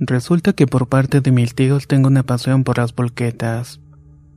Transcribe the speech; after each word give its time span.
Resulta 0.00 0.54
que 0.54 0.66
por 0.66 0.88
parte 0.88 1.20
de 1.20 1.30
mis 1.30 1.54
tíos 1.54 1.86
tengo 1.86 2.08
una 2.08 2.22
pasión 2.22 2.64
por 2.64 2.78
las 2.78 2.94
volquetas. 2.94 3.80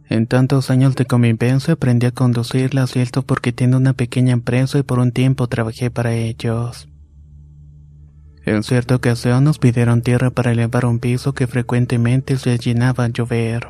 En 0.10 0.28
tantos 0.28 0.70
años 0.70 0.96
de 0.96 1.06
convivencia 1.06 1.76
aprendí 1.76 2.06
a 2.06 2.12
conducirlas 2.12 2.98
y 2.98 3.00
esto 3.00 3.22
porque 3.22 3.54
tiene 3.54 3.78
una 3.78 3.94
pequeña 3.94 4.34
empresa 4.34 4.78
y 4.78 4.84
por 4.84 5.00
un 5.00 5.14
tiempo 5.14 5.48
trabajé 5.48 5.90
para 5.90 6.14
ellos. 6.14 6.90
En 8.46 8.64
cierta 8.64 8.96
ocasión 8.96 9.46
nos 9.46 9.58
pidieron 9.58 10.02
tierra 10.02 10.32
para 10.32 10.52
elevar 10.52 10.86
un 10.86 11.00
piso 11.00 11.34
que 11.34 11.48
frecuentemente 11.48 12.36
se 12.38 12.58
llenaba 12.58 13.06
al 13.06 13.14
llover. 13.14 13.70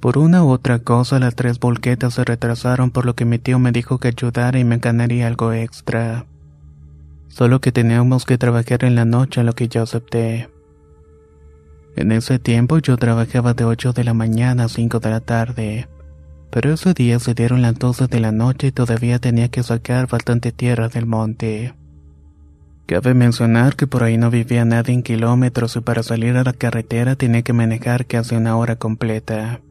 Por 0.00 0.18
una 0.18 0.42
u 0.42 0.48
otra 0.48 0.80
cosa 0.80 1.20
las 1.20 1.36
tres 1.36 1.60
volquetas 1.60 2.14
se 2.14 2.24
retrasaron 2.24 2.90
por 2.90 3.06
lo 3.06 3.14
que 3.14 3.24
mi 3.24 3.38
tío 3.38 3.60
me 3.60 3.70
dijo 3.70 3.98
que 3.98 4.08
ayudara 4.08 4.58
y 4.58 4.64
me 4.64 4.78
ganaría 4.78 5.28
algo 5.28 5.52
extra. 5.52 6.26
Solo 7.32 7.62
que 7.62 7.72
teníamos 7.72 8.26
que 8.26 8.36
trabajar 8.36 8.84
en 8.84 8.94
la 8.94 9.06
noche 9.06 9.40
a 9.40 9.42
lo 9.42 9.54
que 9.54 9.66
yo 9.66 9.82
acepté. 9.82 10.50
En 11.96 12.12
ese 12.12 12.38
tiempo 12.38 12.78
yo 12.78 12.98
trabajaba 12.98 13.54
de 13.54 13.64
8 13.64 13.94
de 13.94 14.04
la 14.04 14.12
mañana 14.12 14.64
a 14.64 14.68
5 14.68 15.00
de 15.00 15.10
la 15.10 15.20
tarde, 15.20 15.88
pero 16.50 16.74
ese 16.74 16.92
día 16.92 17.18
se 17.18 17.32
dieron 17.32 17.62
las 17.62 17.78
12 17.78 18.06
de 18.08 18.20
la 18.20 18.32
noche 18.32 18.66
y 18.66 18.72
todavía 18.72 19.18
tenía 19.18 19.48
que 19.48 19.62
sacar 19.62 20.08
bastante 20.08 20.52
tierra 20.52 20.88
del 20.88 21.06
monte. 21.06 21.74
Cabe 22.84 23.14
mencionar 23.14 23.76
que 23.76 23.86
por 23.86 24.04
ahí 24.04 24.18
no 24.18 24.30
vivía 24.30 24.66
nadie 24.66 24.92
en 24.92 25.02
kilómetros 25.02 25.76
y 25.76 25.80
para 25.80 26.02
salir 26.02 26.36
a 26.36 26.44
la 26.44 26.52
carretera 26.52 27.16
tenía 27.16 27.40
que 27.40 27.54
manejar 27.54 28.04
casi 28.04 28.34
una 28.34 28.58
hora 28.58 28.76
completa. 28.76 29.62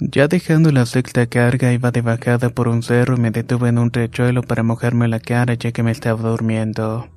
Ya 0.00 0.28
dejando 0.28 0.70
la 0.70 0.86
sexta 0.86 1.26
carga 1.26 1.72
iba 1.72 1.90
de 1.90 2.02
bajada 2.02 2.50
por 2.50 2.68
un 2.68 2.84
cerro 2.84 3.16
y 3.16 3.20
me 3.20 3.32
detuve 3.32 3.68
en 3.68 3.78
un 3.78 3.92
riachuelo 3.92 4.42
para 4.42 4.62
mojarme 4.62 5.08
la 5.08 5.18
cara 5.18 5.54
ya 5.54 5.72
que 5.72 5.82
me 5.82 5.90
estaba 5.90 6.30
durmiendo. 6.30 7.08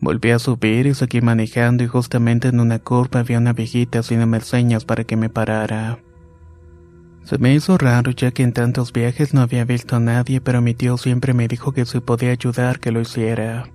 Volví 0.00 0.32
a 0.32 0.40
subir 0.40 0.86
y 0.88 0.94
seguí 0.94 1.20
manejando 1.20 1.84
y 1.84 1.86
justamente 1.86 2.48
en 2.48 2.58
una 2.58 2.80
curva 2.80 3.20
había 3.20 3.38
una 3.38 3.52
viejita 3.52 4.00
haciéndome 4.00 4.40
señas 4.40 4.84
para 4.84 5.04
que 5.04 5.16
me 5.16 5.28
parara. 5.28 6.00
Se 7.22 7.38
me 7.38 7.54
hizo 7.54 7.78
raro 7.78 8.10
ya 8.10 8.32
que 8.32 8.42
en 8.42 8.52
tantos 8.52 8.92
viajes 8.92 9.32
no 9.32 9.40
había 9.40 9.64
visto 9.64 9.94
a 9.94 10.00
nadie 10.00 10.40
pero 10.40 10.60
mi 10.62 10.74
tío 10.74 10.98
siempre 10.98 11.34
me 11.34 11.46
dijo 11.46 11.70
que 11.70 11.86
si 11.86 12.00
podía 12.00 12.32
ayudar 12.32 12.80
que 12.80 12.90
lo 12.90 13.00
hiciera. 13.00 13.70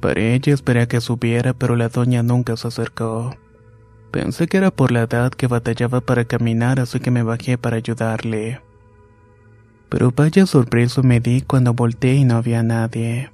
Para 0.00 0.22
ella 0.22 0.54
esperé 0.54 0.80
a 0.80 0.88
que 0.88 1.02
subiera 1.02 1.52
pero 1.52 1.76
la 1.76 1.90
doña 1.90 2.22
nunca 2.22 2.56
se 2.56 2.68
acercó. 2.68 3.36
Pensé 4.14 4.46
que 4.46 4.58
era 4.58 4.70
por 4.70 4.92
la 4.92 5.02
edad 5.02 5.32
que 5.32 5.48
batallaba 5.48 6.00
para 6.00 6.24
caminar, 6.24 6.78
así 6.78 7.00
que 7.00 7.10
me 7.10 7.24
bajé 7.24 7.58
para 7.58 7.78
ayudarle. 7.78 8.60
Pero 9.88 10.12
vaya 10.12 10.46
sorpresa 10.46 11.02
me 11.02 11.18
di 11.18 11.40
cuando 11.40 11.74
volteé 11.74 12.14
y 12.14 12.24
no 12.24 12.36
había 12.36 12.62
nadie. 12.62 13.32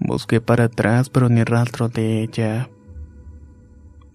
Busqué 0.00 0.40
para 0.40 0.64
atrás, 0.64 1.10
pero 1.10 1.28
ni 1.28 1.44
rastro 1.44 1.90
de 1.90 2.22
ella. 2.22 2.70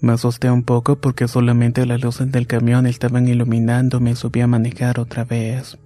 Me 0.01 0.13
asusté 0.13 0.49
un 0.49 0.63
poco 0.63 0.95
porque 0.95 1.27
solamente 1.27 1.85
las 1.85 2.01
luces 2.01 2.31
del 2.31 2.47
camión 2.47 2.87
estaban 2.87 3.27
iluminándome 3.27 4.09
y 4.09 4.15
subí 4.15 4.41
a 4.41 4.47
manejar 4.47 4.99
otra 4.99 5.25
vez. 5.25 5.77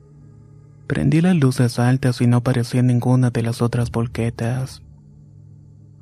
Prendí 0.87 1.19
las 1.19 1.35
luces 1.35 1.79
altas 1.79 2.21
y 2.21 2.27
no 2.27 2.43
parecía 2.43 2.81
ninguna 2.81 3.29
de 3.29 3.43
las 3.43 3.61
otras 3.61 3.91
volquetas. 3.91 4.81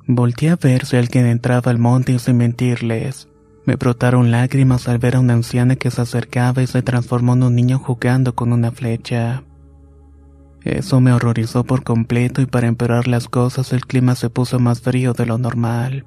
Volté 0.06 0.50
a 0.50 0.54
ver 0.54 0.86
si 0.86 0.96
alguien 0.96 1.26
entraba 1.26 1.72
al 1.72 1.80
monte 1.80 2.12
y 2.12 2.20
sin 2.20 2.36
mentirles. 2.36 3.28
Me 3.66 3.74
brotaron 3.74 4.30
lágrimas 4.30 4.88
al 4.88 4.98
ver 4.98 5.16
a 5.16 5.20
una 5.20 5.34
anciana 5.34 5.74
que 5.74 5.90
se 5.90 6.00
acercaba 6.00 6.62
y 6.62 6.68
se 6.68 6.82
transformó 6.82 7.34
en 7.34 7.42
un 7.42 7.56
niño 7.56 7.80
jugando 7.80 8.36
con 8.36 8.52
una 8.52 8.70
flecha. 8.70 9.42
Eso 10.62 11.00
me 11.00 11.12
horrorizó 11.12 11.64
por 11.64 11.82
completo 11.82 12.40
y 12.40 12.46
para 12.46 12.68
empeorar 12.68 13.08
las 13.08 13.28
cosas 13.28 13.72
el 13.72 13.84
clima 13.84 14.14
se 14.14 14.30
puso 14.30 14.60
más 14.60 14.80
frío 14.80 15.12
de 15.12 15.26
lo 15.26 15.36
normal. 15.38 16.06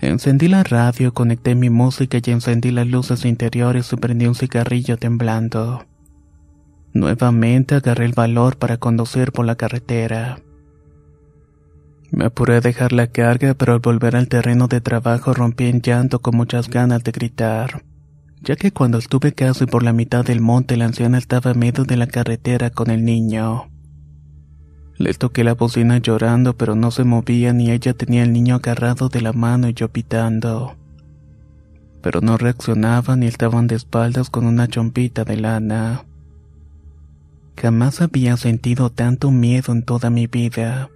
Encendí 0.00 0.48
la 0.48 0.64
radio, 0.64 1.14
conecté 1.14 1.54
mi 1.54 1.70
música 1.70 2.18
y 2.22 2.30
encendí 2.30 2.72
las 2.72 2.88
luces 2.88 3.24
interiores 3.24 3.92
y 3.92 3.96
prendí 3.96 4.26
un 4.26 4.34
cigarrillo 4.34 4.96
temblando. 4.96 5.86
Nuevamente 6.92 7.76
agarré 7.76 8.04
el 8.04 8.12
valor 8.12 8.56
para 8.56 8.78
conducir 8.78 9.30
por 9.30 9.46
la 9.46 9.54
carretera. 9.54 10.38
Me 12.14 12.26
apuré 12.26 12.54
a 12.54 12.60
dejar 12.60 12.92
la 12.92 13.08
carga, 13.08 13.54
pero 13.54 13.72
al 13.72 13.80
volver 13.80 14.14
al 14.14 14.28
terreno 14.28 14.68
de 14.68 14.80
trabajo 14.80 15.34
rompí 15.34 15.64
en 15.64 15.82
llanto 15.82 16.20
con 16.20 16.36
muchas 16.36 16.70
ganas 16.70 17.02
de 17.02 17.10
gritar, 17.10 17.82
ya 18.40 18.54
que 18.54 18.70
cuando 18.70 18.98
estuve 18.98 19.32
casi 19.32 19.66
por 19.66 19.82
la 19.82 19.92
mitad 19.92 20.24
del 20.24 20.40
monte 20.40 20.76
la 20.76 20.84
anciana 20.84 21.18
estaba 21.18 21.50
a 21.50 21.54
medio 21.54 21.82
de 21.82 21.96
la 21.96 22.06
carretera 22.06 22.70
con 22.70 22.90
el 22.90 23.04
niño. 23.04 23.68
Le 24.96 25.12
toqué 25.14 25.42
la 25.42 25.54
bocina 25.54 25.98
llorando, 25.98 26.56
pero 26.56 26.76
no 26.76 26.92
se 26.92 27.02
movía 27.02 27.52
ni 27.52 27.72
ella 27.72 27.94
tenía 27.94 28.22
el 28.22 28.32
niño 28.32 28.54
agarrado 28.54 29.08
de 29.08 29.20
la 29.20 29.32
mano 29.32 29.68
y 29.68 29.74
yo 29.74 29.88
pitando. 29.88 30.76
Pero 32.00 32.20
no 32.20 32.38
reaccionaban 32.38 33.20
ni 33.20 33.26
estaban 33.26 33.66
de 33.66 33.74
espaldas 33.74 34.30
con 34.30 34.46
una 34.46 34.68
chompita 34.68 35.24
de 35.24 35.36
lana. 35.36 36.04
Jamás 37.60 38.00
había 38.00 38.36
sentido 38.36 38.90
tanto 38.90 39.32
miedo 39.32 39.72
en 39.72 39.82
toda 39.82 40.10
mi 40.10 40.28
vida. 40.28 40.90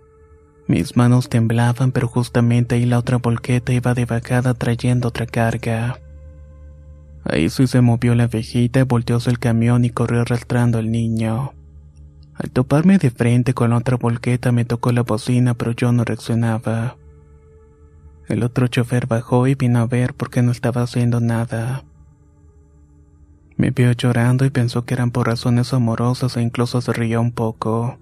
Mis 0.69 0.99
manos 0.99 1.31
temblaban, 1.31 1.93
pero 1.93 2.09
justamente 2.09 2.75
ahí 2.75 2.85
la 2.85 2.99
otra 2.99 3.17
volqueta 3.17 3.73
iba 3.73 3.95
de 3.95 4.05
bajada 4.05 4.53
trayendo 4.53 5.09
otra 5.09 5.25
carga. 5.25 5.99
Ahí 7.25 7.49
sí 7.49 7.67
se 7.67 7.81
movió 7.81 8.15
la 8.15 8.27
viejita 8.27 8.81
y 8.81 8.83
volteó 8.83 9.17
hacia 9.17 9.31
el 9.31 9.39
camión 9.39 9.87
y 9.87 9.91
corrió 9.91 10.21
arrastrando 10.21 10.77
al 10.77 10.91
niño. 10.91 11.55
Al 12.35 12.51
toparme 12.51 12.99
de 12.99 13.11
frente 13.11 13.55
con 13.55 13.71
la 13.71 13.79
otra 13.79 13.97
volqueta 13.97 14.53
me 14.53 14.67
tocó 14.67 14.93
la 14.93 15.03
bocina, 15.05 15.55
pero 15.55 15.73
yo 15.73 15.91
no 15.91 16.05
reaccionaba. 16.05 16.97
El 18.29 18.43
otro 18.43 18.69
chofer 18.69 19.07
bajó 19.07 19.47
y 19.47 19.55
vino 19.55 19.79
a 19.79 19.87
ver 19.87 20.13
por 20.13 20.29
qué 20.29 20.43
no 20.43 20.53
estaba 20.53 20.83
haciendo 20.83 21.19
nada. 21.21 21.85
Me 23.57 23.71
vio 23.71 23.91
llorando 23.93 24.45
y 24.45 24.51
pensó 24.51 24.85
que 24.85 24.93
eran 24.93 25.13
por 25.13 25.29
razones 25.29 25.73
amorosas 25.73 26.37
e 26.37 26.43
incluso 26.43 26.83
se 26.83 26.93
rió 26.93 27.23
un 27.23 27.33
poco 27.33 27.99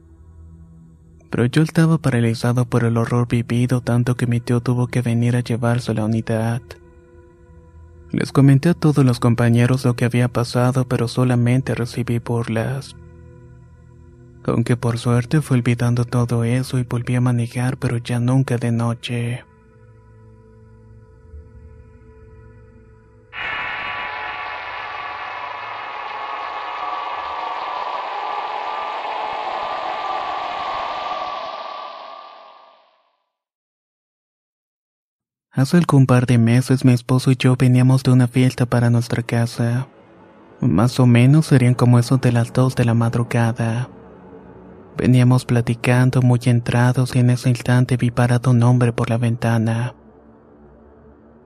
pero 1.36 1.44
yo 1.48 1.60
estaba 1.60 1.98
paralizado 1.98 2.64
por 2.64 2.84
el 2.84 2.96
horror 2.96 3.28
vivido 3.28 3.82
tanto 3.82 4.14
que 4.14 4.26
mi 4.26 4.40
tío 4.40 4.60
tuvo 4.62 4.86
que 4.86 5.02
venir 5.02 5.36
a 5.36 5.40
llevarse 5.40 5.90
a 5.90 5.94
la 5.94 6.06
unidad. 6.06 6.62
Les 8.10 8.32
comenté 8.32 8.70
a 8.70 8.74
todos 8.74 9.04
los 9.04 9.20
compañeros 9.20 9.84
lo 9.84 9.96
que 9.96 10.06
había 10.06 10.28
pasado, 10.28 10.88
pero 10.88 11.08
solamente 11.08 11.74
recibí 11.74 12.20
burlas. 12.20 12.96
Aunque 14.44 14.78
por 14.78 14.96
suerte 14.96 15.42
fue 15.42 15.58
olvidando 15.58 16.06
todo 16.06 16.42
eso 16.42 16.78
y 16.78 16.84
volví 16.84 17.16
a 17.16 17.20
manejar, 17.20 17.76
pero 17.76 17.98
ya 17.98 18.18
nunca 18.18 18.56
de 18.56 18.72
noche. 18.72 19.44
Hace 35.56 35.78
algún 35.78 36.04
par 36.04 36.26
de 36.26 36.36
meses 36.36 36.84
mi 36.84 36.92
esposo 36.92 37.30
y 37.30 37.36
yo 37.36 37.56
veníamos 37.56 38.02
de 38.02 38.10
una 38.10 38.28
fiesta 38.28 38.66
para 38.66 38.90
nuestra 38.90 39.22
casa. 39.22 39.88
Más 40.60 41.00
o 41.00 41.06
menos 41.06 41.46
serían 41.46 41.72
como 41.72 41.98
esos 41.98 42.20
de 42.20 42.30
las 42.30 42.52
dos 42.52 42.76
de 42.76 42.84
la 42.84 42.92
madrugada. 42.92 43.88
Veníamos 44.98 45.46
platicando 45.46 46.20
muy 46.20 46.40
entrados 46.44 47.16
y 47.16 47.20
en 47.20 47.30
ese 47.30 47.48
instante 47.48 47.96
vi 47.96 48.10
parado 48.10 48.50
un 48.50 48.62
hombre 48.62 48.92
por 48.92 49.08
la 49.08 49.16
ventana. 49.16 49.94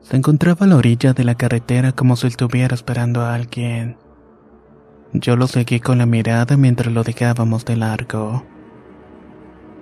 Se 0.03 0.17
encontraba 0.17 0.67
a 0.67 0.69
la 0.69 0.77
orilla 0.77 1.12
de 1.12 1.23
la 1.23 1.37
carretera 1.37 1.93
como 1.93 2.17
si 2.17 2.27
estuviera 2.27 2.75
esperando 2.75 3.21
a 3.21 3.35
alguien. 3.35 3.97
Yo 5.12 5.37
lo 5.37 5.47
seguí 5.47 5.79
con 5.79 5.99
la 5.99 6.07
mirada 6.07 6.57
mientras 6.57 6.93
lo 6.93 7.05
dejábamos 7.05 7.65
de 7.65 7.77
largo. 7.77 8.43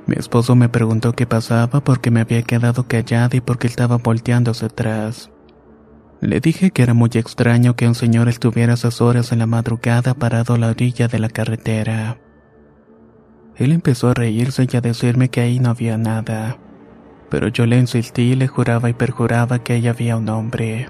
Mi 0.08 0.16
esposo 0.16 0.56
me 0.56 0.70
preguntó 0.70 1.12
qué 1.12 1.26
pasaba 1.26 1.81
porque 1.81 2.10
me 2.10 2.22
había 2.22 2.40
quedado 2.40 2.88
callada 2.88 3.37
y 3.37 3.43
porque 3.43 3.66
estaba 3.66 3.99
volteando 3.99 4.52
hacia 4.52 4.69
atrás. 4.69 5.31
Le 6.22 6.40
dije 6.40 6.70
que 6.70 6.82
era 6.82 6.94
muy 6.94 7.10
extraño 7.12 7.76
que 7.76 7.87
un 7.87 7.94
señor 7.94 8.26
estuviera 8.31 8.72
a 8.72 8.75
esas 8.76 9.02
horas 9.02 9.32
en 9.32 9.40
la 9.40 9.46
madrugada 9.46 10.14
parado 10.14 10.55
a 10.55 10.58
la 10.58 10.70
orilla 10.70 11.08
de 11.08 11.19
la 11.19 11.28
carretera. 11.28 12.16
Él 13.56 13.70
empezó 13.70 14.08
a 14.08 14.14
reírse 14.14 14.66
y 14.72 14.76
a 14.78 14.81
decirme 14.81 15.28
que 15.28 15.43
ahí 15.43 15.60
no 15.60 15.69
había 15.69 15.99
nada, 15.99 16.56
pero 17.28 17.49
yo 17.49 17.66
le 17.66 17.78
insistí 17.78 18.32
y 18.32 18.34
le 18.34 18.49
juraba 18.49 18.88
y 18.88 18.94
perjuraba 18.94 19.58
que 19.58 19.75
ahí 19.75 19.88
había 19.88 20.16
un 20.16 20.31
hombre. 20.31 20.88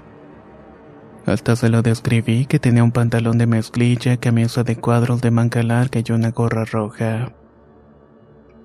Hasta 1.25 1.57
se 1.57 1.67
lo 1.67 1.81
describí 1.81 2.45
que 2.45 2.59
tenía 2.59 2.85
un 2.85 2.93
pantalón 2.93 3.37
de 3.37 3.47
mezclilla, 3.47 4.15
camisa 4.15 4.63
de 4.63 4.77
cuadros 4.77 5.21
de 5.21 5.31
manga 5.31 5.61
larga 5.61 6.01
y 6.05 6.11
una 6.13 6.31
gorra 6.31 6.63
roja. 6.63 7.33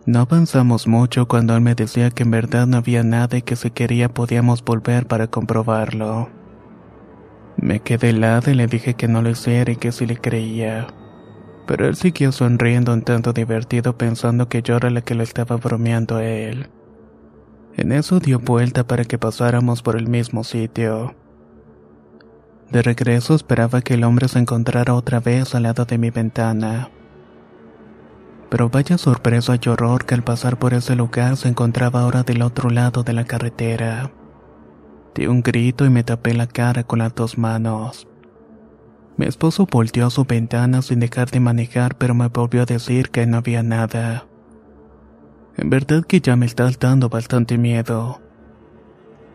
No 0.07 0.21
avanzamos 0.21 0.87
mucho 0.87 1.27
cuando 1.27 1.57
él 1.57 1.63
me 1.63 1.75
decía 1.75 2.11
que 2.11 2.25
en 2.25 2.31
verdad 2.31 2.67
no 2.67 2.77
había 2.77 3.03
nada 3.03 3.39
y 3.39 3.43
que 3.43 3.57
si 3.57 3.71
quería 3.71 4.11
podíamos 4.11 4.63
volver 4.63 5.07
para 5.07 5.29
comprobarlo. 5.29 6.29
Me 7.57 7.81
quedé 7.81 8.11
helada 8.11 8.51
y 8.51 8.55
le 8.55 8.67
dije 8.67 8.95
que 8.95 9.09
no 9.09 9.23
lo 9.23 9.31
hiciera 9.31 9.73
y 9.73 9.77
que 9.77 9.93
sí 9.93 10.05
le 10.05 10.19
creía. 10.19 10.89
Pero 11.67 11.87
él 11.87 11.97
siguió 11.97 12.33
sonriendo 12.33 12.93
un 12.93 13.01
tanto 13.01 13.33
divertido 13.33 13.97
pensando 13.97 14.51
que 14.51 14.61
yo 14.61 14.77
era 14.77 14.91
la 14.91 15.01
que 15.01 15.15
le 15.15 15.23
estaba 15.25 15.57
bromeando 15.57 16.17
a 16.17 16.25
él. 16.25 16.69
En 17.75 17.91
eso 17.91 18.21
dio 18.21 18.39
vuelta 18.41 18.87
para 18.87 19.05
que 19.05 19.19
pasáramos 19.19 19.81
por 19.81 19.97
el 19.97 20.09
mismo 20.09 20.45
sitio. 20.45 21.15
De 22.71 22.83
regreso 22.83 23.35
esperaba 23.35 23.81
que 23.81 23.95
el 23.95 24.05
hombre 24.05 24.29
se 24.29 24.39
encontrara 24.39 24.93
otra 24.93 25.21
vez 25.21 25.55
al 25.55 25.63
lado 25.63 25.87
de 25.87 25.97
mi 25.97 26.11
ventana. 26.11 26.91
Pero 28.55 28.69
vaya 28.69 28.99
sorpresa 28.99 29.57
y 29.61 29.69
horror 29.69 30.05
que 30.05 30.15
al 30.15 30.23
pasar 30.23 30.61
por 30.61 30.75
ese 30.75 30.95
lugar 30.95 31.37
se 31.37 31.49
encontraba 31.49 32.03
ahora 32.03 32.23
del 32.23 32.41
otro 32.41 32.71
lado 32.71 33.03
de 33.03 33.13
la 33.13 33.25
carretera. 33.25 34.13
Di 35.13 35.27
un 35.27 35.43
grito 35.43 35.85
y 35.85 35.91
me 35.91 36.05
tapé 36.05 36.35
la 36.35 36.47
cara 36.47 36.85
con 36.85 37.01
las 37.01 37.13
dos 37.17 37.37
manos. 37.37 38.07
Mi 39.17 39.27
esposo 39.27 39.67
volteó 39.69 40.07
a 40.07 40.11
su 40.11 40.25
ventana 40.25 40.83
sin 40.83 41.01
dejar 41.01 41.33
de 41.33 41.41
manejar, 41.41 41.99
pero 41.99 42.15
me 42.15 42.29
volvió 42.29 42.63
a 42.63 42.65
decir 42.65 43.11
que 43.11 43.27
no 43.27 43.39
había 43.39 43.65
nada. 43.65 44.29
En 45.57 45.69
verdad 45.69 46.05
que 46.05 46.21
ya 46.21 46.37
me 46.37 46.47
está 46.47 46.71
dando 46.79 47.09
bastante 47.09 47.59
miedo. 47.59 48.21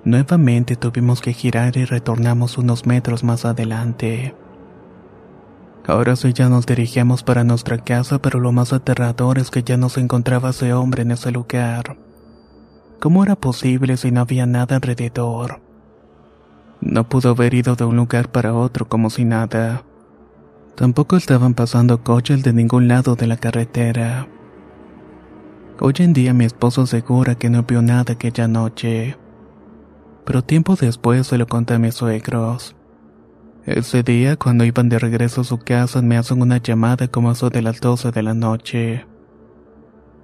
Nuevamente 0.06 0.78
tuvimos 0.78 1.20
que 1.20 1.34
girar 1.34 1.76
y 1.76 1.84
retornamos 1.84 2.58
unos 2.58 2.86
metros 2.86 3.26
más 3.26 3.44
adelante. 3.44 4.34
Ahora 5.90 6.16
sí 6.16 6.34
ya 6.34 6.50
nos 6.50 6.68
dirigíamos 6.68 7.24
para 7.24 7.44
nuestra 7.44 7.80
casa, 7.80 8.22
pero 8.22 8.40
lo 8.40 8.52
más 8.52 8.74
aterrador 8.74 9.40
es 9.40 9.50
que 9.50 9.64
ya 9.64 9.76
no 9.76 9.90
se 9.90 10.00
encontraba 10.00 10.52
ese 10.52 10.72
hombre 10.72 11.02
en 11.02 11.10
ese 11.10 11.32
lugar. 11.32 11.98
¿Cómo 13.00 13.24
era 13.24 13.36
posible 13.36 13.98
si 13.98 14.12
no 14.12 14.22
había 14.22 14.46
nada 14.46 14.76
alrededor? 14.76 15.62
No 16.80 17.10
pudo 17.10 17.32
haber 17.32 17.56
ido 17.56 17.76
de 17.76 17.86
un 17.86 17.96
lugar 17.96 18.32
para 18.32 18.54
otro 18.54 18.88
como 18.88 19.10
si 19.10 19.26
nada. 19.26 19.84
Tampoco 20.76 21.18
estaban 21.18 21.56
pasando 21.56 22.04
coches 22.04 22.44
de 22.44 22.54
ningún 22.54 22.88
lado 22.88 23.16
de 23.16 23.26
la 23.26 23.38
carretera. 23.38 24.28
Hoy 25.80 25.96
en 25.98 26.14
día 26.14 26.36
mi 26.36 26.46
esposo 26.46 26.84
asegura 26.84 27.34
que 27.34 27.50
no 27.50 27.64
vio 27.64 27.82
nada 27.82 28.14
aquella 28.14 28.48
noche. 28.48 29.18
Pero 30.24 30.44
tiempo 30.44 30.76
después 30.76 31.26
se 31.26 31.40
lo 31.40 31.48
conté 31.48 31.74
a 31.74 31.80
mis 31.80 31.96
suegros. 31.96 32.76
Ese 33.70 34.02
día, 34.02 34.36
cuando 34.36 34.66
iban 34.66 34.90
de 34.90 34.98
regreso 34.98 35.42
a 35.42 35.44
su 35.44 35.60
casa, 35.60 36.02
me 36.02 36.18
hacen 36.18 36.42
una 36.42 36.58
llamada 36.58 37.08
como 37.08 37.32
eso 37.32 37.52
de 37.52 37.62
las 37.62 37.80
12 37.80 38.10
de 38.10 38.24
la 38.24 38.34
noche. 38.34 39.06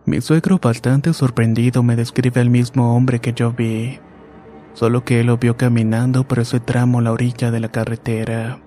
Mi 0.07 0.19
suegro, 0.19 0.57
bastante 0.57 1.13
sorprendido, 1.13 1.83
me 1.83 1.95
describe 1.95 2.41
el 2.41 2.49
mismo 2.49 2.95
hombre 2.95 3.21
que 3.21 3.33
yo 3.33 3.51
vi, 3.51 3.99
solo 4.73 5.05
que 5.05 5.19
él 5.19 5.27
lo 5.27 5.37
vio 5.37 5.57
caminando 5.57 6.27
por 6.27 6.39
ese 6.39 6.59
tramo 6.59 6.97
a 6.97 7.01
la 7.03 7.11
orilla 7.11 7.51
de 7.51 7.59
la 7.59 7.69
carretera. 7.69 8.63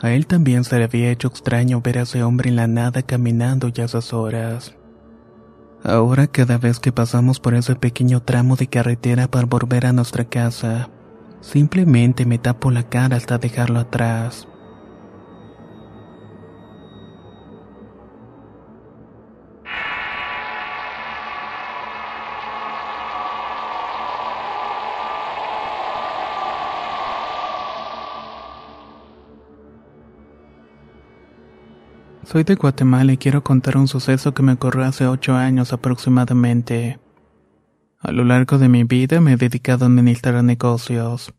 A 0.00 0.10
él 0.10 0.26
también 0.26 0.64
se 0.64 0.78
le 0.78 0.84
había 0.84 1.10
hecho 1.10 1.28
extraño 1.28 1.82
ver 1.82 1.98
a 1.98 2.02
ese 2.02 2.22
hombre 2.22 2.48
en 2.48 2.56
la 2.56 2.66
nada 2.66 3.02
caminando 3.02 3.68
ya 3.68 3.84
esas 3.84 4.14
horas. 4.14 4.74
Ahora 5.84 6.28
cada 6.28 6.56
vez 6.56 6.80
que 6.80 6.92
pasamos 6.92 7.40
por 7.40 7.54
ese 7.54 7.76
pequeño 7.76 8.22
tramo 8.22 8.56
de 8.56 8.68
carretera 8.68 9.28
para 9.28 9.44
volver 9.44 9.84
a 9.84 9.92
nuestra 9.92 10.24
casa, 10.24 10.88
Simplemente 11.40 12.26
me 12.26 12.38
tapo 12.38 12.70
la 12.70 12.82
cara 12.82 13.16
hasta 13.16 13.38
dejarlo 13.38 13.80
atrás. 13.80 14.46
Soy 32.30 32.44
de 32.44 32.54
Guatemala 32.54 33.12
y 33.12 33.16
quiero 33.16 33.42
contar 33.42 33.76
un 33.76 33.88
suceso 33.88 34.34
que 34.34 34.44
me 34.44 34.52
ocurrió 34.52 34.84
hace 34.84 35.04
ocho 35.04 35.34
años 35.34 35.72
aproximadamente. 35.72 37.00
A 38.02 38.12
lo 38.12 38.24
largo 38.24 38.56
de 38.56 38.70
mi 38.70 38.84
vida 38.84 39.20
me 39.20 39.34
he 39.34 39.36
dedicado 39.36 39.84
a 39.84 39.88
administrar 39.88 40.42
negocios. 40.42 41.34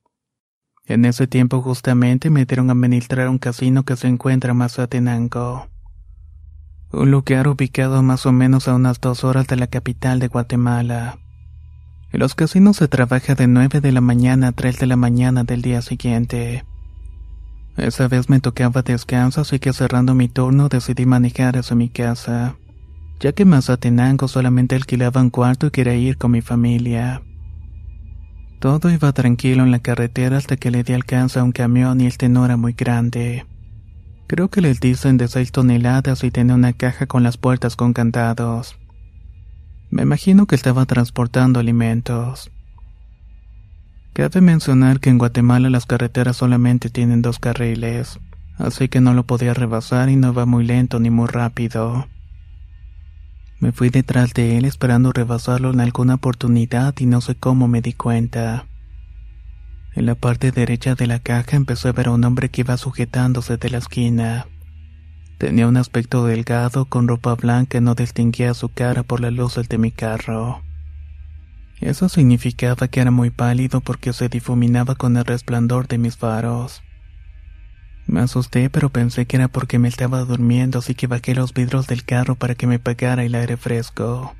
En 0.86 1.06
ese 1.06 1.25
tiempo 1.25 1.60
justamente 1.63 2.30
me 2.30 2.46
dieron 2.46 2.69
a 2.69 2.74
administrar 2.74 3.30
un 3.30 3.40
casino 3.40 3.84
que 3.84 3.96
se 3.96 4.08
encuentra 4.08 4.52
en 4.52 4.58
Mazatenango. 4.58 5.68
Un 6.92 7.10
lugar 7.10 7.48
ubicado 7.48 8.04
más 8.04 8.28
o 8.28 8.31
menos 8.31 8.68
a 8.68 8.75
unas 8.75 9.02
dos 9.02 9.24
horas 9.24 9.48
de 9.48 9.56
la 9.56 9.66
capital 9.66 10.19
de 10.19 10.28
Guatemala. 10.28 11.18
En 12.12 12.19
los 12.19 12.36
casinos 12.36 12.78
se 12.78 12.88
trabaja 12.88 13.34
de 13.34 13.48
9 13.48 13.81
de 13.81 13.92
la 13.92 14.02
mañana 14.02 14.50
a 14.50 14.52
3 14.52 14.78
de 14.78 14.86
la 14.86 14.98
mañana 14.98 15.44
del 15.44 15.64
día 15.64 15.81
siguiente. 15.81 16.64
Esa 17.75 18.07
vez 18.07 18.30
me 18.30 18.40
tocaba 18.40 18.84
descanso, 18.84 19.42
así 19.42 19.57
que 19.57 19.74
cerrando 19.74 20.14
mi 20.14 20.28
turno 20.28 20.69
decidí 20.69 21.07
manejar 21.07 21.57
hacia 21.57 21.75
mi 21.75 21.90
casa 21.90 22.56
ya 23.21 23.33
que 23.33 23.45
Mazatenango 23.45 24.28
solamente 24.28 24.75
alquilaba 24.75 25.21
un 25.21 25.30
cuarto 25.30 25.68
y 25.68 25.71
quería 25.71 25.95
ir 25.95 26.18
con 26.18 26.31
mi 26.31 26.42
familia. 26.42 27.21
Todo 28.59 28.90
iba 28.90 29.11
tranquilo 29.13 29.63
en 29.63 29.71
la 29.71 29.80
carretera 29.80 30.37
hasta 30.37 30.57
que 30.57 30.71
le 30.71 30.83
di 30.83 30.94
alcance 30.94 31.40
a 31.40 31.44
un 31.44 31.51
camión 31.51 32.01
y 32.01 32.07
el 32.07 32.18
tenor 32.18 32.45
era 32.45 32.57
muy 32.57 32.73
grande. 32.73 33.45
Creo 34.28 34.49
que 34.49 34.61
les 34.61 34.80
dicen 34.80 35.18
de 35.18 35.28
6 35.28 35.51
toneladas 35.51 36.23
y 36.23 36.31
tenía 36.31 36.56
una 36.56 36.73
caja 36.73 37.06
con 37.06 37.21
las 37.21 37.37
puertas 37.37 37.75
con 37.75 37.94
candados. 37.94 38.78
Me 39.92 40.04
imagino 40.04 40.47
que 40.47 40.56
estaba 40.56 40.85
transportando 40.85 41.59
alimentos. 41.59 42.51
Cabe 44.13 44.42
mencionar 44.42 44.99
que 44.99 45.09
en 45.09 45.18
Guatemala 45.18 45.69
las 45.69 45.85
carreteras 45.85 46.37
solamente 46.37 46.90
tienen 46.90 47.21
dos 47.21 47.40
carriles, 47.40 48.19
así 48.57 48.90
que 48.90 48.99
no 48.99 49.13
lo 49.13 49.25
podía 49.25 49.54
rebasar 49.54 50.09
y 50.09 50.16
no 50.16 50.33
va 50.33 50.45
muy 50.45 50.66
lento 50.66 50.99
ni 50.99 51.09
muy 51.09 51.28
rápido. 51.28 52.07
Me 53.61 53.71
fui 53.71 53.91
detrás 53.91 54.33
de 54.33 54.57
él 54.57 54.65
esperando 54.65 55.11
rebasarlo 55.13 55.69
en 55.69 55.81
alguna 55.81 56.15
oportunidad 56.15 56.95
y 56.97 57.06
no 57.06 57.21
sé 57.21 57.35
cómo 57.35 57.68
me 57.68 57.83
di 57.83 57.94
cuenta. 57.94 58.65
En 59.94 60.07
la 60.07 60.15
parte 60.15 60.51
derecha 60.51 60.95
de 60.95 61.06
la 61.06 61.19
caja 61.19 61.57
empecé 61.57 61.89
a 61.89 61.91
ver 61.91 62.07
a 62.07 62.11
un 62.11 62.23
hombre 62.23 62.49
que 62.49 62.61
iba 62.61 62.75
sujetándose 62.75 63.57
de 63.57 63.69
la 63.69 63.77
esquina. 63.77 64.47
Tenía 65.37 65.68
un 65.68 65.77
aspecto 65.77 66.25
delgado 66.25 66.85
con 66.85 67.07
ropa 67.07 67.35
blanca 67.35 67.77
y 67.77 67.81
no 67.81 67.94
distinguía 67.94 68.56
su 68.56 68.69
cara 68.69 69.03
por 69.03 69.19
las 69.19 69.31
luces 69.31 69.69
de 69.69 69.77
mi 69.77 69.91
carro. 69.91 70.63
Eso 71.81 72.09
significaba 72.09 72.87
que 72.87 72.99
era 72.99 73.11
muy 73.11 73.30
pálido 73.30 73.80
porque 73.81 74.11
se 74.11 74.27
difuminaba 74.27 74.95
con 74.95 75.18
el 75.18 75.25
resplandor 75.25 75.87
de 75.87 75.99
mis 75.99 76.18
faros. 76.18 76.81
Me 78.08 78.22
asusté, 78.22 78.70
pero 78.70 78.90
pensé 78.90 79.26
que 79.26 79.38
era 79.38 79.48
porque 79.48 79.80
me 79.80 79.88
estaba 79.88 80.20
durmiendo, 80.26 80.80
así 80.80 80.96
que 80.96 81.08
bajé 81.08 81.36
los 81.36 81.54
vidrios 81.54 81.88
del 81.88 82.04
carro 82.04 82.36
para 82.36 82.56
que 82.56 82.68
me 82.68 82.80
pegara 82.80 83.24
el 83.24 83.36
aire 83.36 83.58
fresco. 83.58 84.36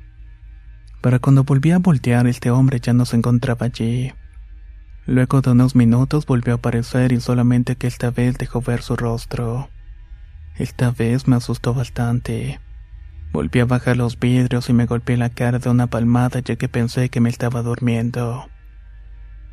Para 1.00 1.18
cuando 1.18 1.44
volví 1.44 1.70
a 1.72 1.78
voltear, 1.78 2.26
este 2.26 2.50
hombre 2.50 2.80
ya 2.80 2.92
no 2.92 3.04
se 3.06 3.16
encontraba 3.16 3.66
allí. 3.66 4.12
Luego 5.06 5.40
de 5.40 5.50
unos 5.50 5.74
minutos 5.74 6.26
volvió 6.26 6.54
a 6.54 6.56
aparecer 6.56 7.12
y 7.12 7.20
solamente 7.20 7.74
que 7.74 7.88
esta 7.88 8.10
vez 8.10 8.38
dejó 8.38 8.60
ver 8.60 8.82
su 8.82 8.94
rostro. 8.94 9.68
Esta 10.56 10.92
vez 10.92 11.26
me 11.26 11.36
asustó 11.36 11.74
bastante. 11.74 12.60
Volví 13.32 13.60
a 13.60 13.64
bajar 13.64 13.96
los 13.96 14.20
vidrios 14.20 14.68
y 14.68 14.74
me 14.74 14.86
golpeé 14.86 15.16
la 15.16 15.30
cara 15.30 15.58
de 15.58 15.70
una 15.70 15.86
palmada 15.86 16.40
ya 16.40 16.56
que 16.56 16.68
pensé 16.68 17.08
que 17.08 17.20
me 17.20 17.30
estaba 17.30 17.62
durmiendo. 17.62 18.51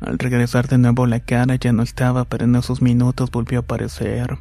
Al 0.00 0.18
regresar 0.18 0.68
de 0.68 0.78
nuevo 0.78 1.06
la 1.06 1.20
cara 1.20 1.56
ya 1.56 1.72
no 1.72 1.82
estaba, 1.82 2.24
pero 2.24 2.46
en 2.46 2.56
esos 2.56 2.80
minutos 2.80 3.30
volvió 3.30 3.58
a 3.58 3.62
aparecer. 3.62 4.38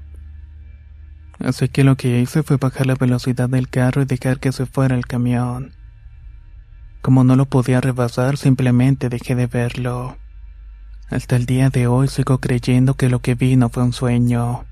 Así 1.39 1.69
que 1.69 1.83
lo 1.83 1.95
que 1.95 2.19
hice 2.19 2.43
fue 2.43 2.57
bajar 2.57 2.85
la 2.85 2.95
velocidad 2.95 3.49
del 3.49 3.69
carro 3.69 4.01
y 4.01 4.05
dejar 4.05 4.39
que 4.39 4.51
se 4.51 4.65
fuera 4.65 4.95
el 4.95 5.05
camión. 5.05 5.73
Como 7.01 7.23
no 7.23 7.35
lo 7.35 7.45
podía 7.45 7.79
rebasar, 7.79 8.37
simplemente 8.37 9.09
dejé 9.09 9.35
de 9.35 9.47
verlo. 9.47 10.17
Hasta 11.09 11.37
el 11.37 11.45
día 11.45 11.69
de 11.69 11.87
hoy 11.87 12.07
sigo 12.07 12.39
creyendo 12.39 12.93
que 12.93 13.09
lo 13.09 13.19
que 13.19 13.35
vi 13.35 13.55
no 13.55 13.69
fue 13.69 13.83
un 13.83 13.93
sueño. 13.93 14.65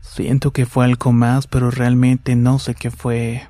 Siento 0.00 0.52
que 0.52 0.66
fue 0.66 0.86
algo 0.86 1.12
más, 1.12 1.46
pero 1.46 1.70
realmente 1.70 2.36
no 2.36 2.58
sé 2.58 2.74
qué 2.74 2.90
fue. 2.90 3.46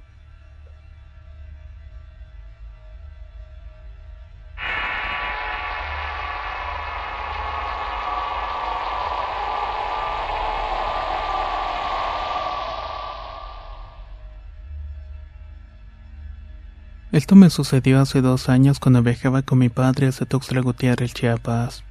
Esto 17.31 17.39
me 17.39 17.51
sucedió 17.51 18.01
hace 18.01 18.23
dos 18.23 18.49
años 18.49 18.81
cuando 18.81 19.05
viajaba 19.05 19.43
con 19.43 19.61
mi 19.61 19.69
padre 19.69 20.09
hacia 20.09 20.27
Tuxtla 20.27 20.63
Gutiérrez, 20.63 21.15
Chiapas. 21.15 21.85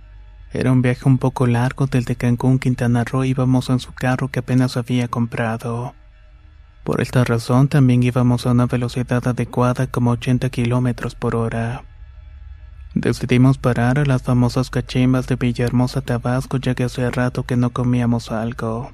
Era 0.51 0.73
un 0.73 0.81
viaje 0.81 1.07
un 1.07 1.17
poco 1.17 1.47
largo 1.47 1.87
desde 1.87 2.17
Cancún, 2.17 2.59
Quintana 2.59 3.05
Roo, 3.05 3.23
íbamos 3.23 3.69
en 3.69 3.79
su 3.79 3.93
carro 3.93 4.27
que 4.27 4.39
apenas 4.39 4.75
había 4.75 5.07
comprado. 5.07 5.93
Por 6.83 6.99
esta 6.99 7.23
razón 7.23 7.69
también 7.69 8.03
íbamos 8.03 8.45
a 8.45 8.51
una 8.51 8.65
velocidad 8.65 9.25
adecuada 9.25 9.87
como 9.87 10.11
80 10.11 10.49
kilómetros 10.49 11.15
por 11.15 11.37
hora. 11.37 11.85
Decidimos 12.93 13.57
parar 13.57 13.97
a 13.97 14.03
las 14.03 14.23
famosas 14.23 14.69
cachimbas 14.69 15.27
de 15.27 15.37
Villahermosa, 15.37 16.01
Tabasco, 16.01 16.57
ya 16.57 16.75
que 16.75 16.83
hacía 16.83 17.11
rato 17.11 17.43
que 17.43 17.55
no 17.55 17.69
comíamos 17.69 18.33
algo. 18.33 18.91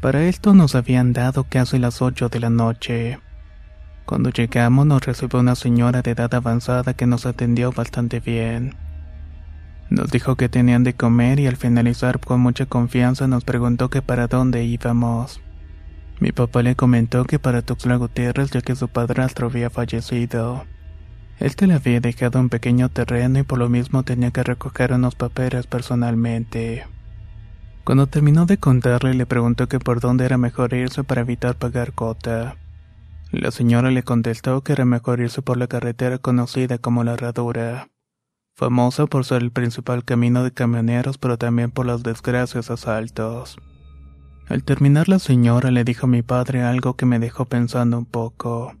Para 0.00 0.24
esto 0.24 0.54
nos 0.54 0.74
habían 0.74 1.12
dado 1.12 1.44
casi 1.44 1.78
las 1.78 2.00
8 2.00 2.30
de 2.30 2.40
la 2.40 2.48
noche. 2.48 3.20
Cuando 4.06 4.30
llegamos 4.30 4.86
nos 4.86 5.04
recibió 5.06 5.40
una 5.40 5.54
señora 5.54 6.02
de 6.02 6.10
edad 6.10 6.34
avanzada 6.34 6.94
que 6.94 7.06
nos 7.06 7.26
atendió 7.26 7.72
bastante 7.72 8.20
bien. 8.20 8.74
Nos 9.90 10.10
dijo 10.10 10.36
que 10.36 10.48
tenían 10.48 10.84
de 10.84 10.94
comer 10.94 11.38
y 11.38 11.46
al 11.46 11.56
finalizar 11.56 12.18
con 12.18 12.40
mucha 12.40 12.66
confianza 12.66 13.28
nos 13.28 13.44
preguntó 13.44 13.90
que 13.90 14.02
para 14.02 14.26
dónde 14.26 14.64
íbamos. 14.64 15.40
Mi 16.18 16.32
papá 16.32 16.62
le 16.62 16.76
comentó 16.76 17.24
que 17.24 17.38
para 17.38 17.62
Tuxtla 17.62 17.96
Gutiérrez 17.96 18.50
ya 18.50 18.62
que 18.62 18.76
su 18.76 18.88
padrastro 18.88 19.48
había 19.48 19.70
fallecido. 19.70 20.64
Él 21.38 21.52
le 21.58 21.74
había 21.74 22.00
dejado 22.00 22.38
un 22.38 22.48
pequeño 22.48 22.88
terreno 22.88 23.40
y 23.40 23.42
por 23.42 23.58
lo 23.58 23.68
mismo 23.68 24.04
tenía 24.04 24.30
que 24.30 24.44
recoger 24.44 24.92
unos 24.92 25.16
papeles 25.16 25.66
personalmente. 25.66 26.86
Cuando 27.84 28.06
terminó 28.06 28.46
de 28.46 28.58
contarle 28.58 29.14
le 29.14 29.26
preguntó 29.26 29.68
que 29.68 29.80
por 29.80 30.00
dónde 30.00 30.24
era 30.24 30.38
mejor 30.38 30.72
irse 30.72 31.02
para 31.02 31.22
evitar 31.22 31.56
pagar 31.56 31.92
cota. 31.92 32.56
La 33.32 33.50
señora 33.50 33.90
le 33.90 34.02
contestó 34.02 34.62
que 34.62 34.74
era 34.74 34.84
mejor 34.84 35.20
irse 35.20 35.40
por 35.40 35.56
la 35.56 35.66
carretera 35.66 36.18
conocida 36.18 36.76
como 36.76 37.02
la 37.02 37.14
Herradura, 37.14 37.88
famosa 38.54 39.06
por 39.06 39.24
ser 39.24 39.40
el 39.40 39.50
principal 39.50 40.04
camino 40.04 40.44
de 40.44 40.52
camioneros 40.52 41.16
pero 41.16 41.38
también 41.38 41.70
por 41.70 41.86
los 41.86 42.02
desgracias 42.02 42.70
asaltos. 42.70 43.56
Al 44.48 44.64
terminar 44.64 45.08
la 45.08 45.18
señora 45.18 45.70
le 45.70 45.82
dijo 45.82 46.04
a 46.04 46.10
mi 46.10 46.20
padre 46.20 46.62
algo 46.62 46.94
que 46.94 47.06
me 47.06 47.18
dejó 47.18 47.46
pensando 47.46 47.96
un 47.96 48.04
poco. 48.04 48.74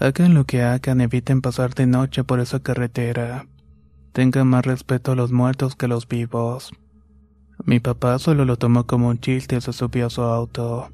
Hagan 0.00 0.34
lo 0.34 0.46
que 0.46 0.62
hagan, 0.62 1.00
eviten 1.00 1.40
pasar 1.40 1.72
de 1.74 1.86
noche 1.86 2.24
por 2.24 2.40
esa 2.40 2.58
carretera. 2.58 3.46
Tengan 4.12 4.48
más 4.48 4.66
respeto 4.66 5.12
a 5.12 5.14
los 5.14 5.30
muertos 5.30 5.76
que 5.76 5.86
a 5.86 5.88
los 5.88 6.08
vivos. 6.08 6.72
Mi 7.64 7.78
papá 7.78 8.18
solo 8.18 8.44
lo 8.44 8.56
tomó 8.56 8.88
como 8.88 9.08
un 9.08 9.20
chiste 9.20 9.58
y 9.58 9.60
se 9.60 9.72
subió 9.72 10.06
a 10.06 10.10
su 10.10 10.22
auto. 10.22 10.90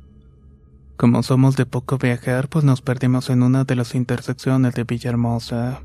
Como 0.97 1.23
somos 1.23 1.57
de 1.57 1.67
poco 1.67 1.99
viajar, 1.99 2.49
pues 2.49 2.65
nos 2.65 2.81
perdimos 2.81 3.29
en 3.29 3.43
una 3.43 3.65
de 3.65 3.77
las 3.77 3.95
intersecciones 3.95 4.75
de 4.75 4.85
Villahermosa. 4.85 5.83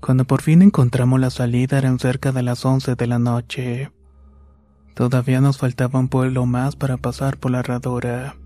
Cuando 0.00 0.24
por 0.24 0.40
fin 0.40 0.62
encontramos 0.62 1.20
la 1.20 1.28
salida 1.28 1.76
eran 1.76 1.98
cerca 1.98 2.32
de 2.32 2.42
las 2.42 2.64
11 2.64 2.94
de 2.94 3.06
la 3.06 3.18
noche. 3.18 3.92
Todavía 4.94 5.42
nos 5.42 5.58
faltaba 5.58 5.98
un 5.98 6.08
pueblo 6.08 6.46
más 6.46 6.74
para 6.74 6.96
pasar 6.96 7.36
por 7.36 7.50
la 7.50 7.60
herradura. 7.60 8.36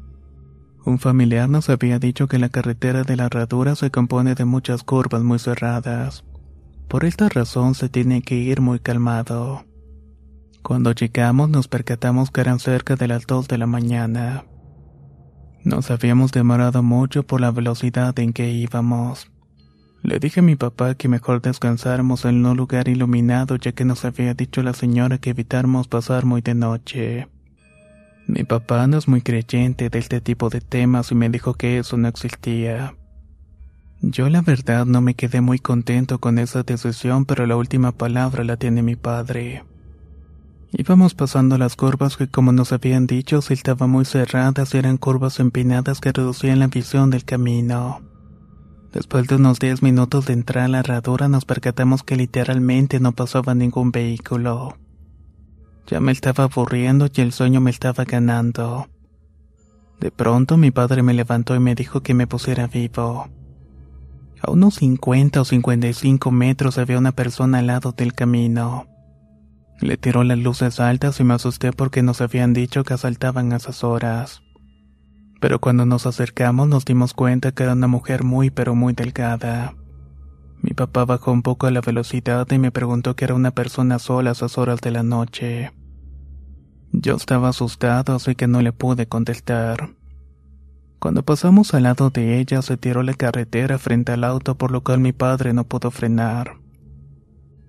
Un 0.84 0.98
familiar 0.98 1.48
nos 1.48 1.68
había 1.68 2.00
dicho 2.00 2.26
que 2.26 2.38
la 2.38 2.48
carretera 2.48 3.04
de 3.04 3.14
la 3.14 3.26
herradura 3.26 3.76
se 3.76 3.90
compone 3.90 4.34
de 4.34 4.46
muchas 4.46 4.82
curvas 4.82 5.22
muy 5.22 5.38
cerradas. 5.38 6.24
Por 6.88 7.04
esta 7.04 7.28
razón 7.28 7.76
se 7.76 7.88
tiene 7.88 8.22
que 8.22 8.34
ir 8.34 8.60
muy 8.60 8.80
calmado. 8.80 9.64
Cuando 10.62 10.90
llegamos 10.90 11.50
nos 11.50 11.68
percatamos 11.68 12.32
que 12.32 12.40
eran 12.40 12.58
cerca 12.58 12.96
de 12.96 13.06
las 13.06 13.26
2 13.26 13.46
de 13.46 13.58
la 13.58 13.66
mañana. 13.66 14.44
Nos 15.68 15.90
habíamos 15.90 16.32
demorado 16.32 16.82
mucho 16.82 17.24
por 17.24 17.42
la 17.42 17.50
velocidad 17.50 18.18
en 18.18 18.32
que 18.32 18.48
íbamos. 18.48 19.30
Le 20.02 20.18
dije 20.18 20.40
a 20.40 20.42
mi 20.42 20.56
papá 20.56 20.94
que 20.94 21.08
mejor 21.08 21.42
descansáramos 21.42 22.24
en 22.24 22.46
un 22.46 22.56
lugar 22.56 22.88
iluminado 22.88 23.56
ya 23.56 23.72
que 23.72 23.84
nos 23.84 24.06
había 24.06 24.32
dicho 24.32 24.62
la 24.62 24.72
señora 24.72 25.18
que 25.18 25.28
evitáramos 25.28 25.86
pasar 25.86 26.24
muy 26.24 26.40
de 26.40 26.54
noche. 26.54 27.28
Mi 28.26 28.44
papá 28.44 28.86
no 28.86 28.96
es 28.96 29.08
muy 29.08 29.20
creyente 29.20 29.90
de 29.90 29.98
este 29.98 30.22
tipo 30.22 30.48
de 30.48 30.62
temas 30.62 31.12
y 31.12 31.14
me 31.14 31.28
dijo 31.28 31.52
que 31.52 31.76
eso 31.76 31.98
no 31.98 32.08
existía. 32.08 32.94
Yo 34.00 34.30
la 34.30 34.40
verdad 34.40 34.86
no 34.86 35.02
me 35.02 35.12
quedé 35.12 35.42
muy 35.42 35.58
contento 35.58 36.18
con 36.18 36.38
esa 36.38 36.62
decisión, 36.62 37.26
pero 37.26 37.44
la 37.44 37.56
última 37.56 37.92
palabra 37.92 38.42
la 38.42 38.56
tiene 38.56 38.82
mi 38.82 38.96
padre. 38.96 39.64
Íbamos 40.70 41.14
pasando 41.14 41.56
las 41.56 41.76
curvas 41.76 42.18
que 42.18 42.28
como 42.28 42.52
nos 42.52 42.72
habían 42.72 43.06
dicho 43.06 43.40
se 43.40 43.54
estaban 43.54 43.88
muy 43.88 44.04
cerradas 44.04 44.74
eran 44.74 44.98
curvas 44.98 45.40
empinadas 45.40 46.00
que 46.00 46.12
reducían 46.12 46.58
la 46.58 46.66
visión 46.66 47.08
del 47.08 47.24
camino. 47.24 48.02
Después 48.92 49.26
de 49.28 49.36
unos 49.36 49.60
10 49.60 49.82
minutos 49.82 50.26
de 50.26 50.34
entrar 50.34 50.64
a 50.64 50.68
la 50.68 50.80
herradura 50.80 51.28
nos 51.28 51.46
percatamos 51.46 52.02
que 52.02 52.16
literalmente 52.16 53.00
no 53.00 53.12
pasaba 53.12 53.54
ningún 53.54 53.92
vehículo. 53.92 54.76
Ya 55.86 56.00
me 56.00 56.12
estaba 56.12 56.44
aburriendo 56.44 57.08
y 57.14 57.20
el 57.22 57.32
sueño 57.32 57.62
me 57.62 57.70
estaba 57.70 58.04
ganando. 58.04 58.88
De 60.00 60.10
pronto 60.10 60.58
mi 60.58 60.70
padre 60.70 61.02
me 61.02 61.14
levantó 61.14 61.54
y 61.54 61.60
me 61.60 61.74
dijo 61.74 62.02
que 62.02 62.12
me 62.12 62.26
pusiera 62.26 62.66
vivo. 62.66 63.28
A 64.42 64.50
unos 64.50 64.74
50 64.74 65.40
o 65.40 65.44
55 65.46 66.30
metros 66.30 66.76
había 66.76 66.98
una 66.98 67.12
persona 67.12 67.58
al 67.58 67.68
lado 67.68 67.92
del 67.92 68.12
camino. 68.12 68.86
Le 69.80 69.96
tiró 69.96 70.24
las 70.24 70.38
luces 70.38 70.80
altas 70.80 71.20
y 71.20 71.24
me 71.24 71.34
asusté 71.34 71.72
porque 71.72 72.02
nos 72.02 72.20
habían 72.20 72.52
dicho 72.52 72.82
que 72.82 72.94
asaltaban 72.94 73.52
a 73.52 73.56
esas 73.56 73.84
horas. 73.84 74.42
Pero 75.40 75.60
cuando 75.60 75.86
nos 75.86 76.06
acercamos 76.06 76.66
nos 76.66 76.84
dimos 76.84 77.14
cuenta 77.14 77.52
que 77.52 77.62
era 77.62 77.74
una 77.74 77.86
mujer 77.86 78.24
muy 78.24 78.50
pero 78.50 78.74
muy 78.74 78.92
delgada. 78.92 79.76
Mi 80.60 80.72
papá 80.72 81.04
bajó 81.04 81.30
un 81.30 81.42
poco 81.42 81.70
la 81.70 81.80
velocidad 81.80 82.50
y 82.50 82.58
me 82.58 82.72
preguntó 82.72 83.14
que 83.14 83.24
era 83.24 83.34
una 83.34 83.52
persona 83.52 84.00
sola 84.00 84.30
a 84.30 84.32
esas 84.32 84.58
horas 84.58 84.80
de 84.80 84.90
la 84.90 85.04
noche. 85.04 85.72
Yo 86.90 87.14
estaba 87.14 87.50
asustado 87.50 88.16
así 88.16 88.34
que 88.34 88.48
no 88.48 88.62
le 88.62 88.72
pude 88.72 89.06
contestar. 89.06 89.90
Cuando 90.98 91.22
pasamos 91.22 91.74
al 91.74 91.84
lado 91.84 92.10
de 92.10 92.40
ella 92.40 92.62
se 92.62 92.76
tiró 92.76 93.04
la 93.04 93.14
carretera 93.14 93.78
frente 93.78 94.10
al 94.10 94.24
auto 94.24 94.56
por 94.56 94.72
lo 94.72 94.82
cual 94.82 94.98
mi 94.98 95.12
padre 95.12 95.52
no 95.52 95.62
pudo 95.62 95.92
frenar. 95.92 96.56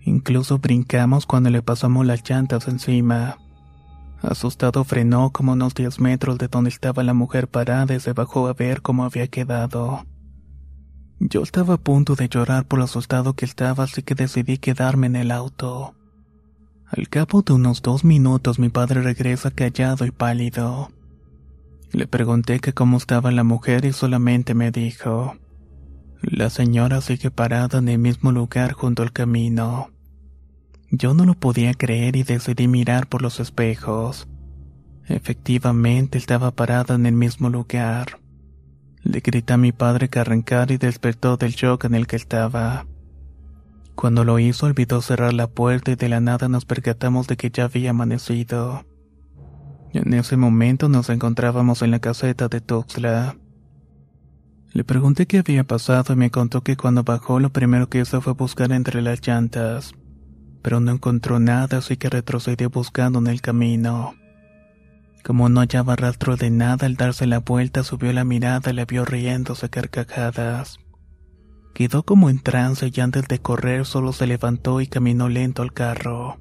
Incluso 0.03 0.60
brincamos 0.60 1.25
cuando 1.25 1.50
le 1.50 1.62
pasamos 1.62 2.06
las 2.06 2.27
llantas 2.27 2.68
encima. 2.68 3.38
Asustado 4.22 4.84
frenó 4.84 5.32
como 5.32 5.53
unos 5.53 5.74
10 5.74 6.00
metros 6.00 6.38
de 6.38 6.48
donde 6.48 6.70
estaba 6.70 7.03
la 7.03 7.13
mujer 7.13 7.48
parada 7.48 7.96
y 7.96 8.00
se 8.00 8.13
bajó 8.13 8.48
a 8.48 8.53
ver 8.53 8.82
cómo 8.82 9.06
había 9.06 9.27
quedado. 9.27 10.06
Yo 11.20 11.44
estaba 11.44 11.75
a 11.75 11.77
punto 11.77 12.15
de 12.15 12.29
llorar 12.29 12.65
por 12.65 12.79
lo 12.79 12.86
asustado 12.86 13.34
que 13.34 13.46
estaba, 13.46 13.84
así 13.84 14.03
que 14.03 14.15
decidí 14.15 14.58
quedarme 14.58 15.08
en 15.08 15.15
el 15.18 15.32
auto. 15.32 15.94
Al 16.88 17.08
cabo 17.08 17.41
de 17.41 17.53
unos 17.53 17.82
dos 17.82 18.03
minutos 18.03 18.58
mi 18.58 18.70
padre 18.70 19.01
regresa 19.01 19.51
callado 19.51 20.06
y 20.06 20.12
pálido. 20.12 20.89
Le 21.91 22.08
pregunté 22.08 22.60
que 22.60 22.74
cómo 22.74 22.98
estaba 22.98 23.32
la 23.32 23.44
mujer 23.44 23.86
y 23.86 23.94
solamente 23.94 24.53
me 24.53 24.72
dijo, 24.72 25.36
la 26.22 26.50
señora 26.50 27.02
sigue 27.02 27.32
parada 27.32 27.80
en 27.80 27.88
el 27.88 28.00
mismo 28.00 28.32
lugar 28.32 28.74
junto 28.74 29.04
al 29.04 29.14
camino. 29.14 29.90
Yo 30.92 31.14
no 31.14 31.26
lo 31.26 31.34
podía 31.34 31.74
creer 31.74 32.16
y 32.16 32.24
decidí 32.24 32.68
mirar 32.68 33.08
por 33.08 33.22
los 33.22 33.40
espejos. 33.40 34.28
Efectivamente 35.08 36.18
estaba 36.18 36.52
parada 36.52 36.96
en 36.96 37.06
el 37.06 37.14
mismo 37.14 37.50
lugar. 37.50 38.20
Le 39.02 39.22
grité 39.22 39.54
a 39.54 39.58
mi 39.58 39.72
padre 39.72 40.10
que 40.10 40.20
arrancara 40.20 40.74
y 40.74 40.78
despertó 40.78 41.38
del 41.38 41.52
shock 41.52 41.86
en 41.86 41.96
el 41.96 42.06
que 42.06 42.18
estaba. 42.18 42.86
Cuando 43.96 44.26
lo 44.26 44.40
hizo 44.40 44.66
olvidó 44.66 45.02
cerrar 45.02 45.34
la 45.34 45.48
puerta 45.48 45.92
y 45.92 45.96
de 45.96 46.10
la 46.10 46.20
nada 46.20 46.50
nos 46.50 46.66
percatamos 46.66 47.28
de 47.28 47.38
que 47.38 47.50
ya 47.50 47.66
había 47.66 47.92
amanecido. 47.92 48.86
En 49.94 50.14
ese 50.14 50.38
momento 50.38 50.90
nos 50.90 51.10
encontrábamos 51.10 51.82
en 51.82 51.92
la 51.92 52.00
caseta 52.00 52.48
de 52.48 52.62
Tuxtla. 52.62 53.36
Le 54.72 54.84
pregunté 54.84 55.26
qué 55.26 55.40
había 55.40 55.64
pasado 55.64 56.14
y 56.14 56.16
me 56.16 56.30
contó 56.30 56.62
que 56.62 56.78
cuando 56.78 57.04
bajó 57.04 57.40
lo 57.40 57.52
primero 57.52 57.90
que 57.90 58.02
hizo 58.02 58.22
fue 58.22 58.34
buscar 58.34 58.72
entre 58.72 59.02
las 59.02 59.26
llantas, 59.26 59.94
pero 60.62 60.80
no 60.80 60.92
encontró 60.92 61.40
nada 61.40 61.80
así 61.80 61.98
que 61.98 62.10
retrocedió 62.10 62.70
buscando 62.70 63.20
en 63.20 63.28
el 63.28 63.42
camino. 63.42 64.14
Como 65.24 65.50
no 65.50 65.60
hallaba 65.62 65.96
rastro 65.96 66.38
de 66.38 66.50
nada 66.50 66.86
al 66.86 66.96
darse 66.96 67.26
la 67.26 67.40
vuelta, 67.40 67.84
subió 67.84 68.14
la 68.14 68.24
mirada 68.24 68.72
y 68.72 68.74
la 68.74 68.86
vio 68.86 69.06
riéndose 69.06 69.70
carcajadas. 69.70 70.80
Quedó 71.74 72.04
como 72.04 72.30
en 72.30 72.40
trance 72.40 72.92
y 72.94 73.00
antes 73.00 73.28
de 73.28 73.40
correr 73.40 73.86
solo 73.86 74.14
se 74.14 74.28
levantó 74.28 74.82
y 74.82 74.88
caminó 74.88 75.30
lento 75.30 75.62
al 75.62 75.74
carro. 75.74 76.38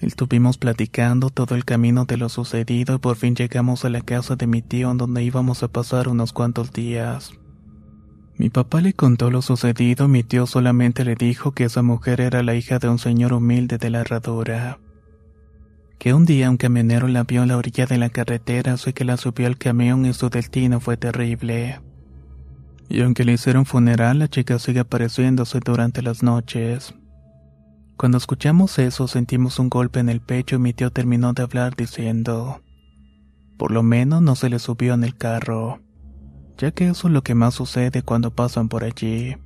Estuvimos 0.00 0.58
platicando 0.58 1.28
todo 1.28 1.56
el 1.56 1.64
camino 1.64 2.04
de 2.04 2.16
lo 2.16 2.28
sucedido 2.28 2.94
y 2.94 2.98
por 2.98 3.16
fin 3.16 3.34
llegamos 3.34 3.84
a 3.84 3.88
la 3.88 4.00
casa 4.00 4.36
de 4.36 4.46
mi 4.46 4.62
tío 4.62 4.92
en 4.92 4.98
donde 4.98 5.24
íbamos 5.24 5.64
a 5.64 5.68
pasar 5.68 6.08
unos 6.08 6.32
cuantos 6.32 6.72
días. 6.72 7.32
Mi 8.36 8.48
papá 8.48 8.80
le 8.80 8.92
contó 8.92 9.32
lo 9.32 9.42
sucedido, 9.42 10.06
mi 10.06 10.22
tío 10.22 10.46
solamente 10.46 11.04
le 11.04 11.16
dijo 11.16 11.50
que 11.50 11.64
esa 11.64 11.82
mujer 11.82 12.20
era 12.20 12.44
la 12.44 12.54
hija 12.54 12.78
de 12.78 12.88
un 12.88 13.00
señor 13.00 13.32
humilde 13.32 13.78
de 13.78 13.90
la 13.90 14.02
herradura. 14.02 14.78
Que 15.98 16.14
un 16.14 16.24
día 16.24 16.48
un 16.48 16.58
camionero 16.58 17.08
la 17.08 17.24
vio 17.24 17.42
en 17.42 17.48
la 17.48 17.56
orilla 17.56 17.86
de 17.86 17.98
la 17.98 18.10
carretera, 18.10 18.74
así 18.74 18.92
que 18.92 19.04
la 19.04 19.16
subió 19.16 19.48
al 19.48 19.58
camión 19.58 20.06
y 20.06 20.12
su 20.12 20.30
destino 20.30 20.78
fue 20.78 20.96
terrible. 20.96 21.80
Y 22.88 23.02
aunque 23.02 23.24
le 23.24 23.32
hicieron 23.32 23.66
funeral, 23.66 24.20
la 24.20 24.28
chica 24.28 24.60
sigue 24.60 24.78
apareciéndose 24.78 25.58
durante 25.58 26.00
las 26.02 26.22
noches. 26.22 26.94
Cuando 27.98 28.16
escuchamos 28.16 28.78
eso, 28.78 29.08
sentimos 29.08 29.58
un 29.58 29.68
golpe 29.68 29.98
en 29.98 30.08
el 30.08 30.20
pecho 30.20 30.54
y 30.54 30.60
mi 30.60 30.72
tío 30.72 30.92
terminó 30.92 31.32
de 31.32 31.42
hablar 31.42 31.74
diciendo, 31.74 32.62
por 33.58 33.72
lo 33.72 33.82
menos 33.82 34.22
no 34.22 34.36
se 34.36 34.48
le 34.48 34.60
subió 34.60 34.94
en 34.94 35.02
el 35.02 35.16
carro, 35.16 35.80
ya 36.56 36.70
que 36.70 36.86
eso 36.86 37.08
es 37.08 37.12
lo 37.12 37.22
que 37.22 37.34
más 37.34 37.54
sucede 37.54 38.02
cuando 38.02 38.30
pasan 38.30 38.68
por 38.68 38.84
allí. 38.84 39.36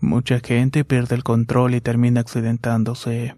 Mucha 0.00 0.40
gente 0.40 0.86
pierde 0.86 1.16
el 1.16 1.22
control 1.22 1.74
y 1.74 1.82
termina 1.82 2.22
accidentándose. 2.22 3.36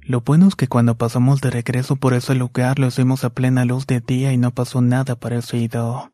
Lo 0.00 0.22
bueno 0.22 0.48
es 0.48 0.56
que 0.56 0.66
cuando 0.66 0.98
pasamos 0.98 1.40
de 1.40 1.50
regreso 1.50 1.94
por 1.94 2.14
ese 2.14 2.34
lugar 2.34 2.80
lo 2.80 2.88
hicimos 2.88 3.22
a 3.22 3.30
plena 3.30 3.64
luz 3.64 3.86
de 3.86 4.00
día 4.00 4.32
y 4.32 4.38
no 4.38 4.50
pasó 4.50 4.82
nada 4.82 5.14
parecido. 5.14 6.13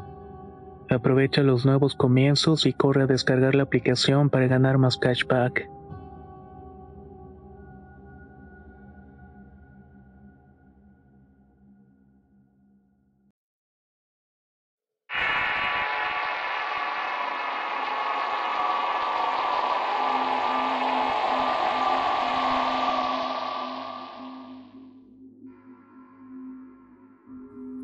Aprovecha 0.91 1.41
los 1.41 1.65
nuevos 1.65 1.95
comienzos 1.95 2.65
y 2.65 2.73
corre 2.73 3.03
a 3.03 3.07
descargar 3.07 3.55
la 3.55 3.63
aplicación 3.63 4.29
para 4.29 4.47
ganar 4.47 4.77
más 4.77 4.97
cashback. 4.97 5.69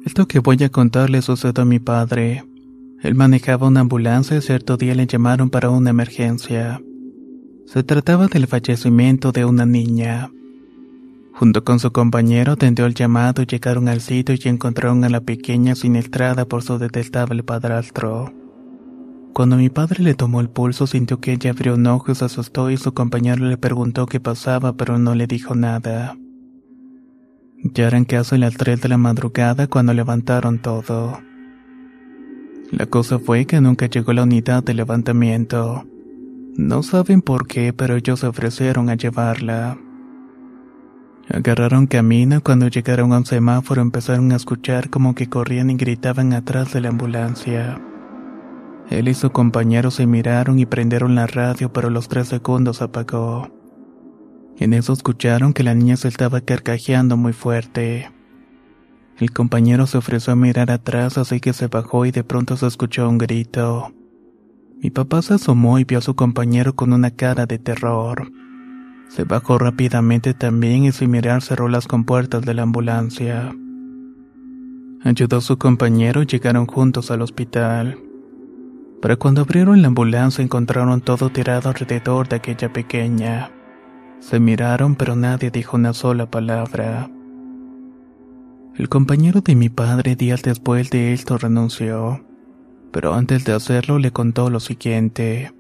Esto 0.04 0.28
que 0.28 0.40
voy 0.40 0.62
a 0.66 0.70
contarle 0.70 1.22
sucedió 1.22 1.62
a 1.62 1.66
mi 1.66 1.80
padre. 1.80 2.44
Él 3.02 3.14
manejaba 3.16 3.68
una 3.68 3.82
ambulancia 3.82 4.38
y 4.38 4.42
cierto 4.42 4.76
día 4.76 4.96
le 4.96 5.06
llamaron 5.06 5.50
para 5.50 5.70
una 5.70 5.92
emergencia. 5.92 6.82
Se 7.66 7.84
trataba 7.84 8.28
del 8.28 8.48
fallecimiento 8.48 9.32
de 9.32 9.46
una 9.46 9.66
niña. 9.66 10.32
Junto 11.34 11.64
con 11.64 11.80
su 11.80 11.92
compañero 11.92 12.54
atendió 12.54 12.88
el 12.88 12.96
llamado 12.96 13.44
llegaron 13.44 13.88
al 13.88 14.02
sitio 14.02 14.36
y 14.36 14.48
encontraron 14.50 15.04
a 15.04 15.10
la 15.10 15.22
pequeña 15.22 15.76
sinistrada 15.76 16.46
por 16.46 16.64
su 16.64 16.80
detestable 16.80 17.44
padrastro. 17.44 18.34
Cuando 19.34 19.58
mi 19.58 19.70
padre 19.70 20.04
le 20.04 20.16
tomó 20.16 20.42
el 20.42 20.50
pulso 20.50 20.88
sintió 20.88 21.20
que 21.20 21.34
ella 21.34 21.52
abrió 21.52 21.76
un 21.76 21.86
ojo 21.86 22.12
y 22.12 22.16
se 22.16 22.26
asustó 22.26 22.72
y 22.72 22.78
su 22.78 22.96
compañero 22.96 23.46
le 23.46 23.58
preguntó 23.58 24.08
qué 24.08 24.20
pasaba 24.20 24.74
pero 24.74 24.98
no 24.98 25.14
le 25.14 25.28
dijo 25.28 25.54
nada. 25.54 26.18
Ya 27.64 27.86
eran 27.86 28.06
casi 28.06 28.40
las 28.40 28.56
3 28.56 28.82
de 28.82 28.90
la 28.90 28.98
madrugada 28.98 29.68
cuando 29.68 29.94
levantaron 29.94 30.60
todo. 30.60 31.20
La 32.72 32.86
cosa 32.86 33.18
fue 33.18 33.46
que 33.46 33.62
nunca 33.62 33.86
llegó 33.86 34.12
la 34.14 34.24
unidad 34.24 34.64
de 34.64 34.74
levantamiento. 34.74 35.86
No 36.56 36.84
saben 36.84 37.22
por 37.22 37.48
qué, 37.48 37.72
pero 37.72 37.96
ellos 37.96 38.20
se 38.20 38.28
ofrecieron 38.28 38.90
a 38.90 38.96
llevarla. 38.96 39.78
Agarraron 41.30 41.88
camino 41.88 42.42
cuando 42.42 42.68
llegaron 42.68 43.14
a 43.14 43.18
un 43.18 43.26
semáforo 43.26 43.82
empezaron 43.82 44.32
a 44.32 44.38
escuchar 44.38 44.90
como 44.90 45.14
que 45.14 45.28
corrían 45.28 45.70
y 45.70 45.76
gritaban 45.76 46.34
atrás 46.34 46.74
de 46.74 46.82
la 46.82 46.90
ambulancia. 46.90 47.82
Él 48.90 49.08
y 49.10 49.14
su 49.14 49.30
compañero 49.32 49.92
se 49.92 50.08
miraron 50.08 50.60
y 50.60 50.66
prendieron 50.66 51.16
la 51.16 51.28
radio, 51.28 51.72
pero 51.72 51.90
los 51.90 52.08
tres 52.08 52.30
segundos 52.30 52.82
apagó. 52.82 53.50
En 54.58 54.74
eso 54.74 54.94
escucharon 54.94 55.54
que 55.54 55.64
la 55.64 55.76
niña 55.76 55.98
se 55.98 56.08
estaba 56.08 56.42
carcajeando 56.42 57.18
muy 57.18 57.34
fuerte. 57.34 58.10
El 59.20 59.32
compañero 59.32 59.88
se 59.88 59.98
ofreció 59.98 60.34
a 60.34 60.36
mirar 60.36 60.70
atrás, 60.70 61.18
así 61.18 61.40
que 61.40 61.54
se 61.54 61.68
bajó 61.68 62.06
y 62.06 62.12
de 62.12 62.24
pronto 62.24 62.56
se 62.56 62.68
escuchó 62.68 63.10
un 63.10 63.18
grito. 63.18 63.92
Mi 64.80 64.92
papá 64.92 65.24
se 65.24 65.34
asomó 65.34 65.80
y 65.80 65.86
vio 65.86 65.98
a 65.98 66.02
su 66.02 66.16
compañero 66.16 66.76
con 66.76 66.94
una 66.94 67.10
cara 67.10 67.48
de 67.48 67.58
terror. 67.58 68.32
Se 69.10 69.24
bajó 69.24 69.58
rápidamente 69.58 70.36
también 70.36 70.84
y 70.84 70.92
sin 70.92 71.10
mirar 71.10 71.42
cerró 71.42 71.68
las 71.68 71.88
compuertas 71.88 72.44
de 72.44 72.54
la 72.54 72.62
ambulancia. 72.62 73.56
Ayudó 75.04 75.38
a 75.38 75.42
su 75.42 75.58
compañero 75.58 76.22
y 76.22 76.28
llegaron 76.28 76.68
juntos 76.68 77.10
al 77.10 77.24
hospital. 77.24 77.98
Pero 79.02 79.18
cuando 79.18 79.42
abrieron 79.42 79.82
la 79.82 79.88
ambulancia 79.88 80.44
encontraron 80.44 81.02
todo 81.02 81.30
tirado 81.32 81.70
alrededor 81.70 82.28
de 82.28 82.36
aquella 82.36 82.72
pequeña. 82.72 83.50
Se 84.20 84.40
miraron 84.40 84.96
pero 84.96 85.16
nadie 85.16 85.50
dijo 85.50 85.76
una 85.76 85.94
sola 85.94 86.30
palabra. 86.30 87.10
El 88.78 88.90
compañero 88.90 89.42
de 89.42 89.56
mi 89.56 89.70
padre 89.70 90.16
días 90.16 90.44
después 90.44 90.92
de 90.92 91.12
esto 91.12 91.40
renunció, 91.40 92.24
pero 92.92 93.16
antes 93.16 93.44
de 93.44 93.54
hacerlo 93.54 93.98
le 93.98 94.12
contó 94.12 94.52
lo 94.52 94.60
siguiente. 94.60 95.52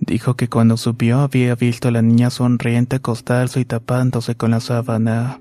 Dijo 0.00 0.34
que 0.34 0.48
cuando 0.48 0.76
subió 0.76 1.20
había 1.20 1.54
visto 1.54 1.86
a 1.86 1.90
la 1.92 2.02
niña 2.02 2.30
sonriente 2.30 2.96
acostarse 2.96 3.60
y 3.60 3.64
tapándose 3.64 4.34
con 4.34 4.50
la 4.50 4.58
sábana. 4.58 5.40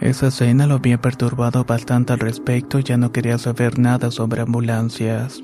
Esa 0.00 0.28
escena 0.28 0.68
lo 0.68 0.76
había 0.76 1.00
perturbado 1.00 1.64
bastante 1.64 2.12
al 2.12 2.20
respecto 2.20 2.78
y 2.78 2.84
ya 2.84 2.96
no 2.96 3.10
quería 3.10 3.38
saber 3.38 3.76
nada 3.80 4.12
sobre 4.12 4.42
ambulancias. 4.42 5.42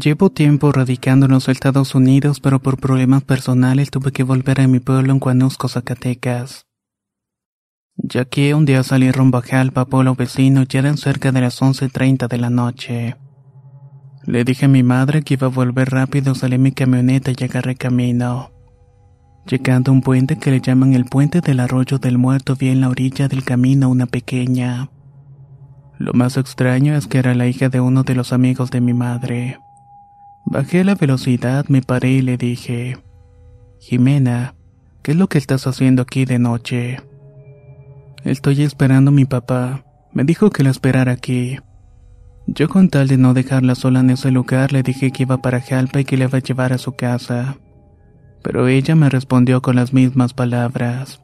Llevo 0.00 0.28
tiempo 0.28 0.72
radicando 0.72 1.26
en 1.26 1.32
los 1.32 1.48
Estados 1.48 1.94
Unidos, 1.94 2.40
pero 2.40 2.58
por 2.58 2.80
problemas 2.80 3.22
personales 3.22 3.92
tuve 3.92 4.10
que 4.10 4.24
volver 4.24 4.60
a 4.60 4.66
mi 4.66 4.80
pueblo 4.80 5.12
en 5.12 5.20
Cuanusco, 5.20 5.68
Zacatecas. 5.68 6.66
Ya 7.94 8.24
que 8.24 8.54
un 8.54 8.64
día 8.64 8.82
salí 8.82 9.12
rumbo 9.12 9.38
a 9.38 9.42
Jalpa, 9.42 9.84
pueblo 9.84 10.16
vecino, 10.16 10.64
y 10.68 10.76
eran 10.76 10.96
cerca 10.96 11.30
de 11.30 11.40
las 11.40 11.62
11.30 11.62 12.26
de 12.26 12.38
la 12.38 12.50
noche. 12.50 13.16
Le 14.26 14.42
dije 14.42 14.64
a 14.64 14.68
mi 14.68 14.82
madre 14.82 15.22
que 15.22 15.34
iba 15.34 15.46
a 15.46 15.50
volver 15.50 15.90
rápido, 15.90 16.34
salí 16.34 16.56
en 16.56 16.62
mi 16.62 16.72
camioneta 16.72 17.30
y 17.30 17.44
agarré 17.44 17.76
camino. 17.76 18.50
Llegando 19.46 19.92
a 19.92 19.94
un 19.94 20.02
puente 20.02 20.40
que 20.40 20.50
le 20.50 20.60
llaman 20.60 20.94
el 20.94 21.04
puente 21.04 21.40
del 21.40 21.60
arroyo 21.60 22.00
del 22.00 22.18
muerto, 22.18 22.56
vi 22.56 22.70
en 22.70 22.80
la 22.80 22.88
orilla 22.88 23.28
del 23.28 23.44
camino 23.44 23.88
una 23.90 24.06
pequeña. 24.06 24.90
Lo 25.98 26.14
más 26.14 26.36
extraño 26.36 26.96
es 26.96 27.06
que 27.06 27.18
era 27.18 27.36
la 27.36 27.46
hija 27.46 27.68
de 27.68 27.78
uno 27.78 28.02
de 28.02 28.16
los 28.16 28.32
amigos 28.32 28.72
de 28.72 28.80
mi 28.80 28.92
madre. 28.92 29.60
Bajé 30.46 30.84
la 30.84 30.94
velocidad, 30.94 31.66
me 31.68 31.80
paré 31.80 32.10
y 32.10 32.22
le 32.22 32.36
dije, 32.36 32.98
Jimena, 33.80 34.54
¿qué 35.02 35.12
es 35.12 35.16
lo 35.16 35.28
que 35.28 35.38
estás 35.38 35.66
haciendo 35.66 36.02
aquí 36.02 36.26
de 36.26 36.38
noche? 36.38 36.98
Estoy 38.24 38.62
esperando 38.62 39.10
a 39.10 39.14
mi 39.14 39.24
papá. 39.24 39.84
Me 40.12 40.24
dijo 40.24 40.50
que 40.50 40.62
la 40.62 40.70
esperara 40.70 41.12
aquí. 41.12 41.58
Yo 42.46 42.68
con 42.68 42.88
tal 42.88 43.08
de 43.08 43.16
no 43.16 43.34
dejarla 43.34 43.74
sola 43.74 44.00
en 44.00 44.10
ese 44.10 44.30
lugar 44.30 44.72
le 44.72 44.82
dije 44.82 45.10
que 45.10 45.22
iba 45.22 45.38
para 45.38 45.60
Jalpa 45.60 46.00
y 46.00 46.04
que 46.04 46.16
le 46.16 46.24
iba 46.24 46.38
a 46.38 46.42
llevar 46.42 46.72
a 46.72 46.78
su 46.78 46.92
casa. 46.92 47.56
Pero 48.42 48.68
ella 48.68 48.94
me 48.94 49.08
respondió 49.08 49.62
con 49.62 49.76
las 49.76 49.92
mismas 49.92 50.34
palabras. 50.34 51.22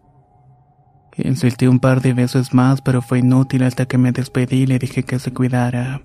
Insistí 1.16 1.66
un 1.66 1.78
par 1.78 2.00
de 2.00 2.14
veces 2.14 2.54
más, 2.54 2.80
pero 2.80 3.02
fue 3.02 3.18
inútil 3.18 3.64
hasta 3.64 3.86
que 3.86 3.98
me 3.98 4.12
despedí 4.12 4.62
y 4.62 4.66
le 4.66 4.78
dije 4.78 5.02
que 5.02 5.18
se 5.18 5.32
cuidara. 5.32 6.02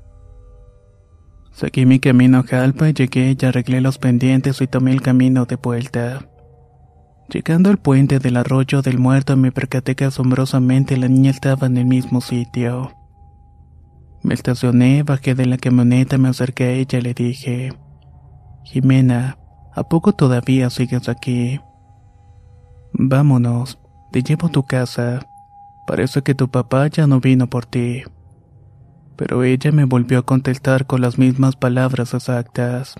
Seguí 1.55 1.85
mi 1.85 1.99
camino 1.99 2.39
a 2.39 2.43
Jalpa 2.43 2.89
llegué 2.89 3.37
y 3.39 3.45
arreglé 3.45 3.79
los 3.79 3.97
pendientes 3.97 4.59
y 4.59 4.67
tomé 4.67 4.91
el 4.91 5.01
camino 5.01 5.45
de 5.45 5.55
vuelta. 5.55 6.27
Llegando 7.29 7.69
al 7.69 7.77
puente 7.77 8.19
del 8.19 8.35
arroyo 8.35 8.81
del 8.81 8.99
muerto 8.99 9.37
me 9.37 9.53
percaté 9.53 9.95
que 9.95 10.03
asombrosamente 10.03 10.97
la 10.97 11.07
niña 11.07 11.31
estaba 11.31 11.67
en 11.67 11.77
el 11.77 11.85
mismo 11.85 12.19
sitio. 12.19 12.91
Me 14.21 14.33
estacioné, 14.33 15.03
bajé 15.03 15.33
de 15.33 15.45
la 15.45 15.57
camioneta, 15.57 16.17
me 16.17 16.27
acerqué 16.27 16.65
a 16.65 16.71
ella 16.71 16.99
y 16.99 17.01
le 17.01 17.13
dije, 17.13 17.73
Jimena, 18.65 19.37
¿a 19.73 19.83
poco 19.83 20.11
todavía 20.11 20.69
sigues 20.69 21.07
aquí? 21.07 21.61
Vámonos, 22.91 23.79
te 24.11 24.23
llevo 24.23 24.47
a 24.47 24.51
tu 24.51 24.63
casa. 24.63 25.25
Parece 25.87 26.21
que 26.21 26.35
tu 26.35 26.49
papá 26.49 26.87
ya 26.87 27.07
no 27.07 27.21
vino 27.21 27.47
por 27.47 27.65
ti 27.65 28.03
pero 29.15 29.43
ella 29.43 29.71
me 29.71 29.85
volvió 29.85 30.19
a 30.19 30.25
contestar 30.25 30.85
con 30.85 31.01
las 31.01 31.17
mismas 31.17 31.55
palabras 31.55 32.13
exactas. 32.13 32.95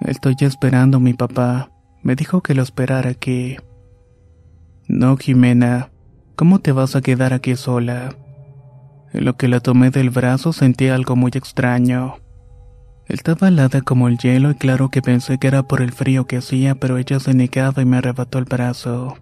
Estoy 0.00 0.36
esperando 0.40 0.98
a 0.98 1.00
mi 1.00 1.14
papá. 1.14 1.70
Me 2.02 2.16
dijo 2.16 2.42
que 2.42 2.54
lo 2.54 2.62
esperara 2.62 3.10
aquí. 3.10 3.56
No, 4.86 5.16
Jimena, 5.16 5.90
¿cómo 6.36 6.58
te 6.58 6.72
vas 6.72 6.94
a 6.94 7.00
quedar 7.00 7.32
aquí 7.32 7.56
sola? 7.56 8.14
En 9.12 9.24
lo 9.24 9.36
que 9.36 9.48
la 9.48 9.60
tomé 9.60 9.90
del 9.90 10.10
brazo 10.10 10.52
sentí 10.52 10.88
algo 10.88 11.16
muy 11.16 11.30
extraño. 11.34 12.16
Estaba 13.06 13.48
helada 13.48 13.80
como 13.80 14.08
el 14.08 14.18
hielo 14.18 14.50
y 14.50 14.54
claro 14.54 14.90
que 14.90 15.02
pensé 15.02 15.38
que 15.38 15.46
era 15.46 15.62
por 15.62 15.82
el 15.82 15.92
frío 15.92 16.26
que 16.26 16.38
hacía, 16.38 16.74
pero 16.74 16.98
ella 16.98 17.20
se 17.20 17.32
negaba 17.32 17.80
y 17.80 17.84
me 17.84 17.98
arrebató 17.98 18.38
el 18.38 18.44
brazo. 18.44 19.16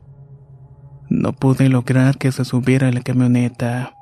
No 1.09 1.33
pude 1.33 1.69
lograr 1.69 2.17
que 2.17 2.33
se 2.33 2.45
subiera 2.45 2.89
a 2.89 2.93
la 2.93 3.03
camioneta. 3.03 3.95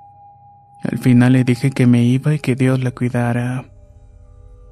Al 0.82 0.98
final 0.98 1.34
le 1.34 1.44
dije 1.44 1.70
que 1.70 1.86
me 1.86 2.04
iba 2.04 2.34
y 2.34 2.38
que 2.38 2.56
Dios 2.56 2.82
la 2.82 2.90
cuidara. 2.90 3.66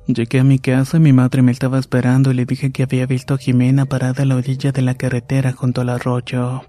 Llegué 0.06 0.40
a 0.40 0.44
mi 0.44 0.58
casa 0.58 0.96
y 0.96 1.00
mi 1.00 1.12
madre 1.12 1.42
me 1.42 1.52
estaba 1.52 1.78
esperando 1.78 2.30
y 2.30 2.34
le 2.34 2.46
dije 2.46 2.72
que 2.72 2.82
había 2.82 3.04
visto 3.04 3.34
a 3.34 3.38
Jimena 3.38 3.84
parada 3.84 4.22
a 4.22 4.26
la 4.26 4.36
orilla 4.36 4.72
de 4.72 4.80
la 4.80 4.94
carretera 4.94 5.52
junto 5.52 5.82
al 5.82 5.90
arroyo. 5.90 6.62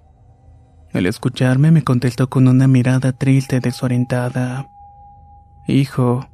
Al 0.93 1.05
escucharme 1.05 1.71
me 1.71 1.83
contestó 1.83 2.29
con 2.29 2.47
una 2.47 2.67
mirada 2.67 3.13
triste 3.13 3.57
y 3.57 3.59
desorientada. 3.59 4.67
Hijo, 5.67 6.27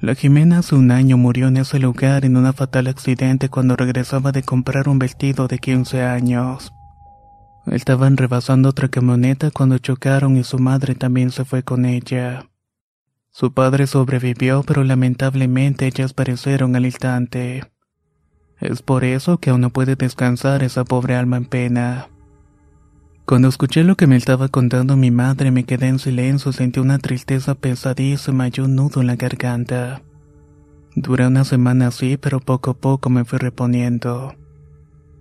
la 0.00 0.14
Jimena 0.14 0.58
hace 0.58 0.76
un 0.76 0.92
año 0.92 1.18
murió 1.18 1.48
en 1.48 1.56
ese 1.56 1.78
lugar 1.78 2.24
en 2.24 2.36
un 2.36 2.52
fatal 2.54 2.86
accidente 2.86 3.48
cuando 3.48 3.76
regresaba 3.76 4.30
de 4.30 4.42
comprar 4.42 4.88
un 4.88 4.98
vestido 4.98 5.48
de 5.48 5.58
15 5.58 6.02
años. 6.04 6.72
Estaban 7.66 8.16
rebasando 8.16 8.68
otra 8.68 8.88
camioneta 8.88 9.50
cuando 9.50 9.78
chocaron 9.78 10.36
y 10.36 10.44
su 10.44 10.58
madre 10.58 10.94
también 10.94 11.30
se 11.30 11.44
fue 11.44 11.62
con 11.62 11.84
ella. 11.84 12.48
Su 13.30 13.52
padre 13.52 13.86
sobrevivió, 13.86 14.62
pero 14.62 14.84
lamentablemente 14.84 15.86
ellas 15.86 16.12
perecieron 16.12 16.76
al 16.76 16.86
instante. 16.86 17.64
Es 18.60 18.82
por 18.82 19.04
eso 19.04 19.38
que 19.38 19.50
aún 19.50 19.60
no 19.60 19.70
puede 19.70 19.96
descansar 19.96 20.62
esa 20.62 20.84
pobre 20.84 21.16
alma 21.16 21.36
en 21.36 21.44
pena. 21.44 22.08
Cuando 23.26 23.48
escuché 23.48 23.82
lo 23.82 23.96
que 23.96 24.06
me 24.06 24.16
estaba 24.16 24.48
contando 24.48 24.96
mi 24.96 25.10
madre 25.10 25.50
me 25.50 25.64
quedé 25.64 25.88
en 25.88 25.98
silencio, 25.98 26.52
sentí 26.52 26.78
una 26.78 26.98
tristeza 26.98 27.56
pesadísima 27.56 28.48
y 28.48 28.60
un 28.60 28.76
nudo 28.76 29.00
en 29.00 29.08
la 29.08 29.16
garganta. 29.16 30.02
Duré 30.94 31.26
una 31.26 31.44
semana 31.44 31.88
así, 31.88 32.16
pero 32.16 32.40
poco 32.40 32.70
a 32.70 32.74
poco 32.74 33.10
me 33.10 33.24
fui 33.24 33.38
reponiendo. 33.38 34.34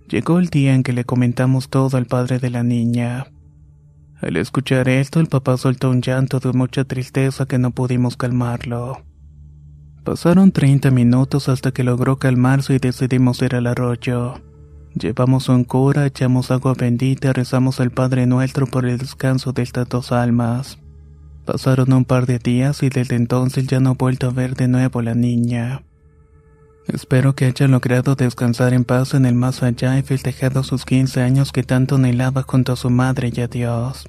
Llegó 0.08 0.40
el 0.40 0.48
día 0.48 0.76
en 0.76 0.84
que 0.84 0.94
le 0.94 1.04
comentamos 1.04 1.70
todo 1.70 1.98
al 1.98 2.06
padre 2.06 2.40
de 2.40 2.50
la 2.50 2.64
niña. 2.64 3.28
Al 4.22 4.38
escuchar 4.38 4.88
esto, 4.88 5.20
el 5.20 5.28
papá 5.28 5.58
soltó 5.58 5.90
un 5.90 6.02
llanto 6.02 6.40
de 6.40 6.54
mucha 6.54 6.84
tristeza 6.84 7.46
que 7.46 7.58
no 7.58 7.72
pudimos 7.72 8.16
calmarlo. 8.16 9.04
Pasaron 10.04 10.52
30 10.52 10.92
minutos 10.92 11.50
hasta 11.50 11.72
que 11.72 11.84
logró 11.84 12.20
calmarse 12.20 12.76
y 12.76 12.80
decidimos 12.80 13.42
ir 13.42 13.56
al 13.56 13.66
arroyo. 13.66 14.36
Llevamos 14.94 15.50
un 15.50 15.64
cura, 15.64 16.06
echamos 16.06 16.52
agua 16.52 16.74
bendita 16.74 17.34
rezamos 17.34 17.82
al 17.82 17.92
Padre 17.92 18.28
Nuestro 18.28 18.68
por 18.68 18.86
el 18.86 19.00
descanso 19.00 19.52
de 19.52 19.64
estas 19.64 19.90
dos 19.90 20.12
almas. 20.12 20.78
Pasaron 21.44 21.92
un 21.92 22.06
par 22.06 22.28
de 22.28 22.40
días 22.40 22.82
y 22.84 22.90
desde 22.90 23.16
entonces 23.16 23.68
ya 23.68 23.80
no 23.80 23.92
he 23.92 23.96
vuelto 23.96 24.28
a 24.28 24.32
ver 24.32 24.56
de 24.56 24.68
nuevo 24.68 25.00
a 25.00 25.04
la 25.04 25.16
niña. 25.16 25.85
Espero 26.88 27.34
que 27.34 27.46
haya 27.46 27.68
logrado 27.68 28.16
descansar 28.16 28.74
en 28.74 28.84
paz 28.84 29.16
en 29.16 29.26
el 29.26 29.34
más 29.34 29.64
allá 29.64 29.98
y 29.98 30.04
festejado 30.04 30.64
sus 30.64 30.86
15 30.86 31.22
años 31.22 31.52
que 31.52 31.64
tanto 31.64 31.96
anhelaba 31.96 32.44
junto 32.44 32.74
a 32.74 32.76
su 32.76 32.92
madre 32.92 33.32
y 33.34 33.42
a 33.42 33.48
Dios. 33.48 34.08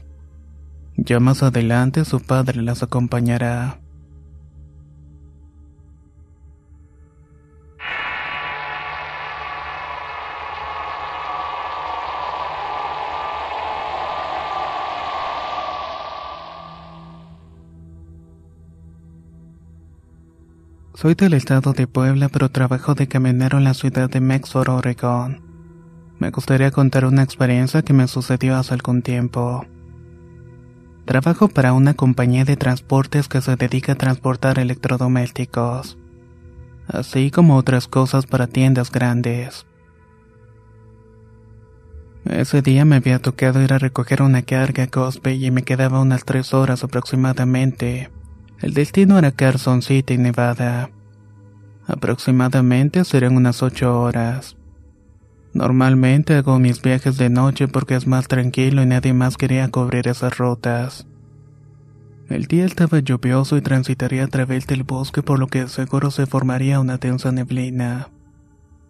Ya 0.97 1.19
más 1.19 1.43
adelante 1.43 2.05
su 2.05 2.21
padre 2.21 2.61
las 2.61 2.83
acompañará. 2.83 3.81
Soy 20.97 21.15
del 21.15 21.35
estado 21.35 21.75
de 21.75 21.87
Puebla, 21.87 22.31
pero 22.31 22.49
trabajo 22.49 22.95
de 22.95 23.07
camionero 23.07 23.59
en 23.59 23.65
la 23.65 23.75
ciudad 23.75 24.09
de 24.09 24.23
Mexford, 24.23 24.71
Oregón. 24.71 25.43
Me 26.19 26.31
gustaría 26.31 26.71
contar 26.71 27.05
una 27.05 27.23
experiencia 27.23 27.83
que 27.83 27.93
me 27.93 28.09
sucedió 28.09 28.57
hace 28.57 28.73
algún 28.73 29.03
tiempo. 29.03 29.67
Trabajo 31.05 31.49
para 31.49 31.75
una 31.75 31.93
compañía 31.93 32.47
de 32.47 32.57
transportes 32.57 33.29
que 33.29 33.43
se 33.43 33.57
dedica 33.57 33.93
a 33.93 33.97
transportar 33.97 34.59
electrodomésticos, 34.59 35.99
así 36.89 37.31
como 37.31 37.57
otras 37.57 37.89
cosas 37.89 38.25
para 38.25 38.47
tiendas 38.47 38.91
grandes. 38.91 39.67
Ese 42.25 42.63
día 42.63 42.87
me 42.87 42.97
había 42.97 43.19
tocado 43.19 43.63
ir 43.63 43.75
a 43.75 43.79
recoger 43.79 44.23
una 44.23 44.41
carga 44.41 44.85
a 44.85 44.87
Cosby 44.87 45.45
y 45.45 45.51
me 45.51 45.63
quedaba 45.63 46.01
unas 46.01 46.25
tres 46.25 46.55
horas 46.55 46.83
aproximadamente. 46.85 48.16
El 48.61 48.73
destino 48.73 49.19
era 49.19 49.33
Carson 49.33 49.83
City, 49.83 50.17
Nevada. 50.17 50.91
Aproximadamente 51.87 53.05
serían 53.05 53.37
unas 53.37 53.63
ocho 53.63 54.01
horas. 54.01 54.57
Normalmente 55.53 56.35
hago 56.35 56.59
mis 56.59 56.81
viajes 56.83 57.19
de 57.19 57.31
noche 57.31 57.69
porque 57.69 57.95
es 57.95 58.07
más 58.07 58.29
tranquilo 58.29 58.83
y 58.83 58.87
nadie 58.87 59.13
más 59.13 59.37
quería 59.37 59.69
cubrir 59.71 60.09
esas 60.09 60.39
rutas. 60.39 61.07
El 62.29 62.47
día 62.47 62.65
estaba 62.65 62.99
lluvioso 62.99 63.57
y 63.57 63.61
transitaría 63.61 64.25
a 64.25 64.29
través 64.29 64.67
del 64.67 64.83
bosque 64.83 65.23
por 65.23 65.39
lo 65.39 65.47
que 65.47 65.69
seguro 65.69 66.11
se 66.11 66.27
formaría 66.27 66.81
una 66.81 66.97
densa 66.97 67.33
neblina. 67.33 68.09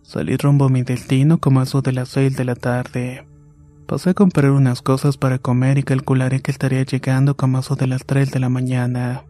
Salí 0.03 0.37
rumbo 0.37 0.67
a 0.67 0.71
mi 0.71 0.83
destino 0.83 1.39
como 1.39 1.61
eso 1.61 1.83
de 1.83 1.93
las 1.93 2.09
seis 2.09 2.37
de 2.37 2.45
la 2.45 2.55
tarde. 2.55 3.27
Pasé 3.87 4.11
a 4.11 4.15
comprar 4.15 4.53
unas 4.53 4.81
cosas 4.81 5.17
para 5.17 5.39
comer 5.39 5.79
y 5.79 5.83
calcularé 5.83 6.41
que 6.41 6.51
estaría 6.51 6.83
llegando 6.85 7.37
como 7.37 7.59
eso 7.59 7.77
de 7.77 7.89
las 7.89 8.07
tres 8.07 8.31
de 8.31 8.41
la 8.41 8.49
mañana. 8.49 9.25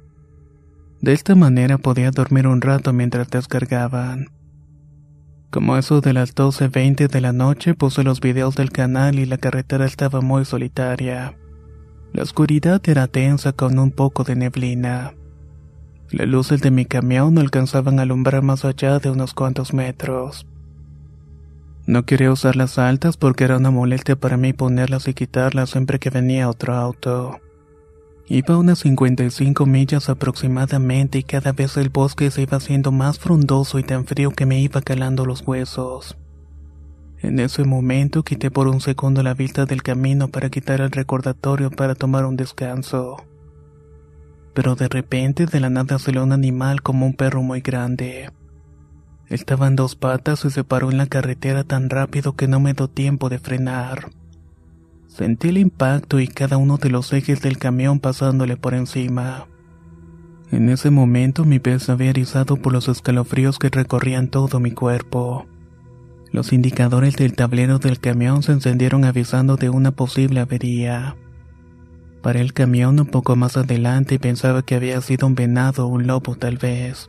De 1.01 1.13
esta 1.13 1.35
manera 1.35 1.79
podía 1.79 2.11
dormir 2.11 2.47
un 2.47 2.61
rato 2.61 2.93
mientras 2.93 3.29
descargaban. 3.29 4.29
Como 5.51 5.77
eso 5.77 6.01
de 6.01 6.13
las 6.13 6.35
12.20 6.35 7.09
de 7.09 7.21
la 7.21 7.33
noche 7.33 7.75
puse 7.75 8.03
los 8.03 8.21
videos 8.21 8.57
del 8.57 8.71
canal 8.71 9.19
y 9.19 9.27
la 9.27 9.39
carretera 9.39 9.87
estaba 9.87 10.21
muy 10.21 10.45
solitaria. 10.45 11.37
La 12.13 12.23
oscuridad 12.23 12.81
era 12.89 13.07
tensa 13.07 13.53
con 13.53 13.79
un 13.79 13.91
poco 13.91 14.25
de 14.25 14.37
neblina. 14.37 15.15
Las 16.11 16.29
luces 16.29 16.61
de 16.63 16.71
mi 16.71 16.85
camión 16.85 17.35
no 17.35 17.41
alcanzaban 17.41 17.99
a 17.99 18.03
alumbrar 18.03 18.43
más 18.43 18.65
allá 18.65 18.99
de 18.99 19.11
unos 19.11 19.35
cuantos 19.35 19.75
metros. 19.75 20.47
No 21.87 22.05
quería 22.05 22.33
usar 22.33 22.57
las 22.57 22.79
altas 22.79 23.17
porque 23.17 23.45
era 23.45 23.59
una 23.59 23.71
molestia 23.71 24.17
para 24.17 24.37
mí 24.37 24.53
ponerlas 24.53 25.07
y 25.09 25.15
quitarlas 25.15 25.71
siempre 25.71 25.99
que 25.99 26.11
venía 26.11 26.49
otro 26.49 26.75
auto. 26.75 27.39
Iba 28.29 28.59
unas 28.59 28.81
55 28.81 29.67
millas 29.67 30.09
aproximadamente 30.09 31.19
y 31.19 31.23
cada 31.23 31.53
vez 31.53 31.77
el 31.77 31.91
bosque 31.91 32.33
se 32.33 32.43
iba 32.43 32.57
haciendo 32.57 32.91
más 32.91 33.21
frondoso 33.21 33.79
y 33.79 33.85
tan 33.85 34.05
frío 34.05 34.33
que 34.33 34.47
me 34.47 34.61
iba 34.61 34.83
calando 34.83 35.25
los 35.25 35.47
huesos. 35.47 36.17
En 37.23 37.39
ese 37.39 37.63
momento 37.63 38.25
quité 38.25 38.51
por 38.51 38.67
un 38.67 38.81
segundo 38.81 39.23
la 39.23 39.35
vista 39.35 39.65
del 39.65 39.85
camino 39.85 40.27
para 40.27 40.51
quitar 40.51 40.81
el 40.81 40.91
recordatorio 40.91 41.71
para 41.71 41.95
tomar 41.95 42.25
un 42.25 42.37
descanso. 42.37 43.17
Pero 44.55 44.75
de 44.75 44.89
repente 44.89 45.47
de 45.47 45.61
la 45.61 45.71
nada 45.71 46.01
salió 46.01 46.25
un 46.25 46.33
animal 46.33 46.83
como 46.83 47.07
un 47.07 47.15
perro 47.15 47.43
muy 47.43 47.61
grande. 47.61 48.31
Estaba 49.29 49.69
en 49.69 49.77
dos 49.77 49.95
patas 49.95 50.45
y 50.45 50.51
se 50.51 50.65
paró 50.65 50.91
en 50.91 50.99
la 50.99 51.07
carretera 51.07 51.63
tan 51.63 51.91
rápido 51.91 52.35
que 52.35 52.49
no 52.49 52.59
me 52.59 52.75
dio 52.75 52.89
tiempo 52.89 53.29
de 53.29 53.39
frenar. 53.39 54.11
Sentí 55.17 55.49
el 55.49 55.57
impacto 55.57 56.21
y 56.21 56.29
cada 56.29 56.59
uno 56.59 56.77
de 56.77 56.91
los 56.91 57.11
ejes 57.15 57.41
del 57.41 57.57
camión 57.57 58.01
pasándole 58.01 58.59
por 58.59 58.75
encima. 58.75 59.47
En 60.53 60.69
ese 60.69 60.91
momento 60.91 61.47
mi 61.47 61.59
pies 61.59 61.89
había 61.89 62.11
erizado 62.11 62.57
por 62.59 62.75
los 62.75 62.87
escalofríos 62.89 63.59
que 63.59 63.71
recorrían 63.71 64.29
todo 64.29 64.61
mi 64.61 64.73
cuerpo. 64.73 65.47
Los 66.33 66.53
indicadores 66.53 67.17
del 67.17 67.33
tablero 67.33 67.79
del 67.79 67.99
camión 67.99 68.43
se 68.43 68.53
encendieron 68.53 69.07
avisando 69.07 69.57
de 69.57 69.71
una 69.71 69.91
posible 69.91 70.41
avería. 70.41 71.17
Paré 72.21 72.43
el 72.43 72.53
camión 72.53 73.01
un 73.01 73.07
poco 73.07 73.37
más 73.37 73.57
adelante 73.57 74.17
y 74.17 74.19
pensaba 74.19 74.61
que 74.61 74.75
había 74.75 75.01
sido 75.01 75.29
un 75.29 75.35
venado 75.35 75.87
o 75.87 75.89
un 75.89 76.07
lobo 76.07 76.35
tal 76.35 76.59
vez. 76.59 77.09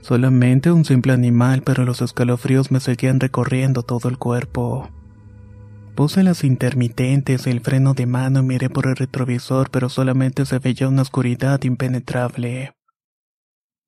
Solamente 0.00 0.72
un 0.72 0.86
simple 0.86 1.12
animal, 1.12 1.60
pero 1.60 1.84
los 1.84 2.00
escalofríos 2.00 2.70
me 2.70 2.80
seguían 2.80 3.20
recorriendo 3.20 3.82
todo 3.82 4.08
el 4.08 4.16
cuerpo. 4.16 4.88
Puse 5.98 6.22
las 6.22 6.44
intermitentes 6.44 7.48
el 7.48 7.60
freno 7.60 7.92
de 7.92 8.06
mano 8.06 8.38
y 8.38 8.42
miré 8.44 8.70
por 8.70 8.86
el 8.86 8.94
retrovisor, 8.94 9.68
pero 9.68 9.88
solamente 9.88 10.46
se 10.46 10.60
veía 10.60 10.86
una 10.86 11.02
oscuridad 11.02 11.60
impenetrable. 11.64 12.72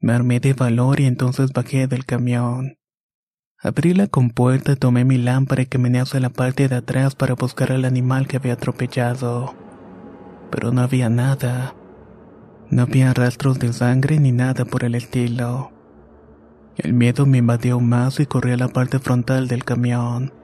Me 0.00 0.14
armé 0.14 0.40
de 0.40 0.52
valor 0.52 0.98
y 0.98 1.06
entonces 1.06 1.52
bajé 1.52 1.86
del 1.86 2.04
camión. 2.04 2.78
Abrí 3.60 3.94
la 3.94 4.08
compuerta 4.08 4.72
y 4.72 4.74
tomé 4.74 5.04
mi 5.04 5.18
lámpara 5.18 5.62
y 5.62 5.66
caminé 5.66 6.00
hacia 6.00 6.18
la 6.18 6.30
parte 6.30 6.66
de 6.66 6.74
atrás 6.74 7.14
para 7.14 7.36
buscar 7.36 7.70
al 7.70 7.84
animal 7.84 8.26
que 8.26 8.38
había 8.38 8.54
atropellado. 8.54 9.54
Pero 10.50 10.72
no 10.72 10.80
había 10.80 11.10
nada. 11.10 11.76
No 12.70 12.82
había 12.82 13.14
rastros 13.14 13.60
de 13.60 13.72
sangre 13.72 14.18
ni 14.18 14.32
nada 14.32 14.64
por 14.64 14.82
el 14.82 14.96
estilo. 14.96 15.70
El 16.76 16.92
miedo 16.92 17.24
me 17.24 17.38
invadió 17.38 17.78
más 17.78 18.18
y 18.18 18.26
corrí 18.26 18.50
a 18.50 18.56
la 18.56 18.66
parte 18.66 18.98
frontal 18.98 19.46
del 19.46 19.64
camión. 19.64 20.39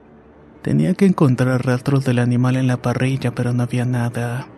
Tenía 0.67 0.95
que 0.95 1.05
encontrar 1.05 1.65
rastros 1.65 2.03
del 2.03 2.19
animal 2.19 2.57
en 2.57 2.67
la 2.67 2.81
parrilla, 2.81 3.33
pero 3.33 3.53
no 3.53 3.63
había 3.63 3.85
nada. 3.85 4.49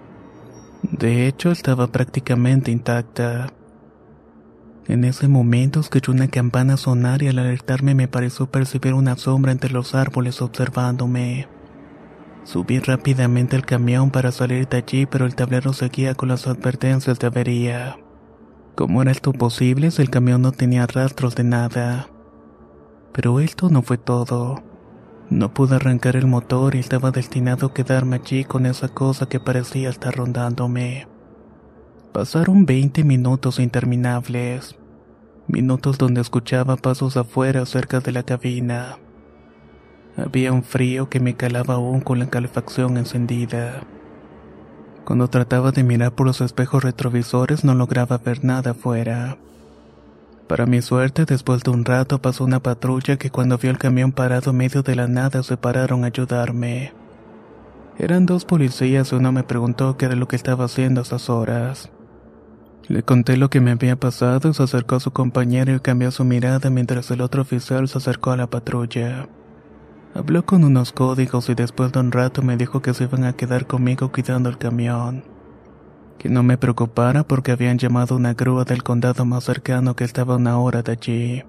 De 0.82 1.28
hecho, 1.28 1.52
estaba 1.52 1.92
prácticamente 1.92 2.72
intacta. 2.72 3.54
En 4.88 5.06
ese 5.06 5.28
momento 5.28 5.80
escuché 5.80 6.10
una 6.10 6.28
campana 6.28 6.78
sonar 6.78 7.22
y 7.22 7.28
al 7.28 7.38
alertarme 7.38 7.94
me 7.94 8.08
pareció 8.08 8.50
percibir 8.50 8.96
una 8.96 9.18
sombra 9.18 9.52
entre 9.52 9.70
los 9.70 9.94
árboles 9.94 10.42
observándome. 10.42 11.48
Subí 12.44 12.80
rápidamente 12.80 13.56
al 13.56 13.68
camión 13.68 14.10
para 14.10 14.32
salir 14.32 14.68
de 14.68 14.78
allí, 14.78 15.06
pero 15.06 15.28
el 15.28 15.36
tablero 15.36 15.74
seguía 15.74 16.16
con 16.16 16.30
las 16.30 16.48
advertencias 16.48 17.20
de 17.20 17.28
avería. 17.28 18.00
¿Cómo 18.74 19.04
era 19.04 19.12
esto 19.12 19.32
posible 19.32 19.92
si 19.92 20.02
el 20.02 20.10
camión 20.10 20.42
no 20.42 20.54
tenía 20.54 20.88
rastros 20.88 21.36
de 21.36 21.44
nada? 21.44 22.08
Pero 23.14 23.40
esto 23.40 23.70
no 23.70 23.84
fue 23.84 24.00
todo. 24.00 24.64
No 25.30 25.54
pude 25.54 25.76
arrancar 25.76 26.16
el 26.16 26.26
motor 26.26 26.74
y 26.74 26.80
estaba 26.80 27.12
destinado 27.12 27.68
a 27.68 27.74
quedarme 27.74 28.16
allí 28.16 28.46
con 28.46 28.66
esa 28.66 28.90
cosa 28.90 29.28
que 29.28 29.40
parecía 29.40 29.90
estar 29.90 30.16
rondándome. 30.16 31.08
Pasaron 32.12 32.66
20 32.66 33.04
minutos 33.04 33.60
interminables. 33.60 34.76
Minutos 35.48 36.00
donde 36.00 36.22
escuchaba 36.22 36.78
pasos 36.78 37.16
afuera 37.16 37.66
cerca 37.68 38.00
de 38.00 38.12
la 38.12 38.24
cabina. 38.24 38.98
Había 40.18 40.52
un 40.52 40.64
frío 40.64 41.10
que 41.10 41.20
me 41.20 41.36
calaba 41.36 41.76
aún 41.76 42.02
con 42.02 42.18
la 42.18 42.30
calefacción 42.30 42.98
encendida. 42.98 43.84
Cuando 45.06 45.28
trataba 45.28 45.72
de 45.72 45.84
mirar 45.84 46.14
por 46.14 46.26
los 46.26 46.42
espejos 46.42 46.84
retrovisores 46.84 47.64
no 47.64 47.76
lograba 47.76 48.18
ver 48.18 48.44
nada 48.44 48.72
afuera. 48.72 49.38
Para 50.50 50.66
mi 50.66 50.82
suerte, 50.82 51.26
después 51.26 51.62
de 51.62 51.70
un 51.70 51.86
rato 51.86 52.24
pasó 52.24 52.44
una 52.44 52.60
patrulla 52.60 53.18
que 53.18 53.30
cuando 53.30 53.60
vio 53.60 53.70
el 53.70 53.78
camión 53.78 54.12
parado 54.12 54.50
en 54.50 54.58
medio 54.58 54.82
de 54.82 54.96
la 54.96 55.08
nada 55.08 55.44
se 55.44 55.58
pararon 55.58 56.04
a 56.04 56.08
ayudarme. 56.08 56.92
Eran 58.00 58.26
dos 58.26 58.46
policías 58.46 59.12
y 59.12 59.16
uno 59.16 59.32
me 59.32 59.44
preguntó 59.44 59.96
qué 59.96 60.06
era 60.06 60.16
lo 60.16 60.28
que 60.28 60.36
estaba 60.36 60.66
haciendo 60.66 61.02
a 61.02 61.04
esas 61.04 61.30
horas. 61.30 61.92
Le 62.88 63.04
conté 63.04 63.38
lo 63.38 63.52
que 63.52 63.62
me 63.62 63.70
había 63.70 63.96
pasado 63.96 64.52
se 64.52 64.64
acercó 64.64 64.96
a 64.96 65.00
su 65.00 65.12
compañero 65.12 65.76
y 65.76 65.82
cambió 65.82 66.10
su 66.10 66.26
mirada 66.26 66.72
mientras 66.72 67.12
el 67.12 67.22
otro 67.22 67.44
oficial 67.44 67.88
se 67.88 68.00
acercó 68.00 68.32
a 68.32 68.38
la 68.38 68.50
patrulla. 68.50 69.30
Habló 70.16 70.48
con 70.48 70.64
unos 70.64 70.94
códigos 70.94 71.48
y 71.50 71.54
después 71.54 71.92
de 71.92 72.00
un 72.00 72.12
rato 72.12 72.42
me 72.42 72.58
dijo 72.58 72.82
que 72.82 72.96
se 72.96 73.04
iban 73.04 73.24
a 73.24 73.34
quedar 73.34 73.68
conmigo 73.68 74.12
cuidando 74.12 74.50
el 74.50 74.58
camión. 74.58 75.24
Que 76.20 76.30
no 76.30 76.44
me 76.44 76.58
preocupara 76.58 77.24
porque 77.24 77.52
habían 77.52 77.80
llamado 77.80 78.16
una 78.16 78.34
grúa 78.34 78.66
del 78.66 78.84
condado 78.84 79.26
más 79.26 79.46
cercano 79.46 79.96
que 79.96 80.04
estaba 80.04 80.36
una 80.36 80.60
hora 80.60 80.84
de 80.84 80.92
allí. 80.92 81.44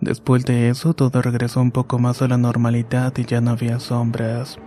Después 0.00 0.44
de 0.44 0.68
eso 0.68 0.94
todo 0.94 1.20
regresó 1.20 1.60
un 1.60 1.72
poco 1.72 1.98
más 1.98 2.22
a 2.22 2.28
la 2.28 2.38
normalidad 2.38 3.12
y 3.16 3.24
ya 3.24 3.40
no 3.40 3.50
había 3.50 3.80
sombras. 3.80 4.58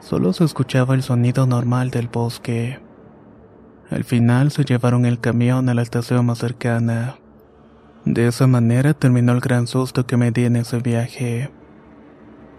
Solo 0.00 0.32
se 0.32 0.44
escuchaba 0.44 0.94
el 0.94 1.02
sonido 1.02 1.46
normal 1.46 1.90
del 1.90 2.08
bosque. 2.08 2.78
Al 3.90 4.04
final 4.04 4.50
se 4.50 4.64
llevaron 4.64 5.04
el 5.06 5.20
camión 5.20 5.68
a 5.68 5.74
la 5.74 5.82
estación 5.82 6.24
más 6.24 6.38
cercana. 6.38 7.16
De 8.04 8.26
esa 8.26 8.46
manera 8.46 8.94
terminó 8.94 9.32
el 9.32 9.40
gran 9.40 9.66
susto 9.66 10.06
que 10.06 10.16
me 10.16 10.30
di 10.30 10.44
en 10.44 10.56
ese 10.56 10.78
viaje. 10.78 11.50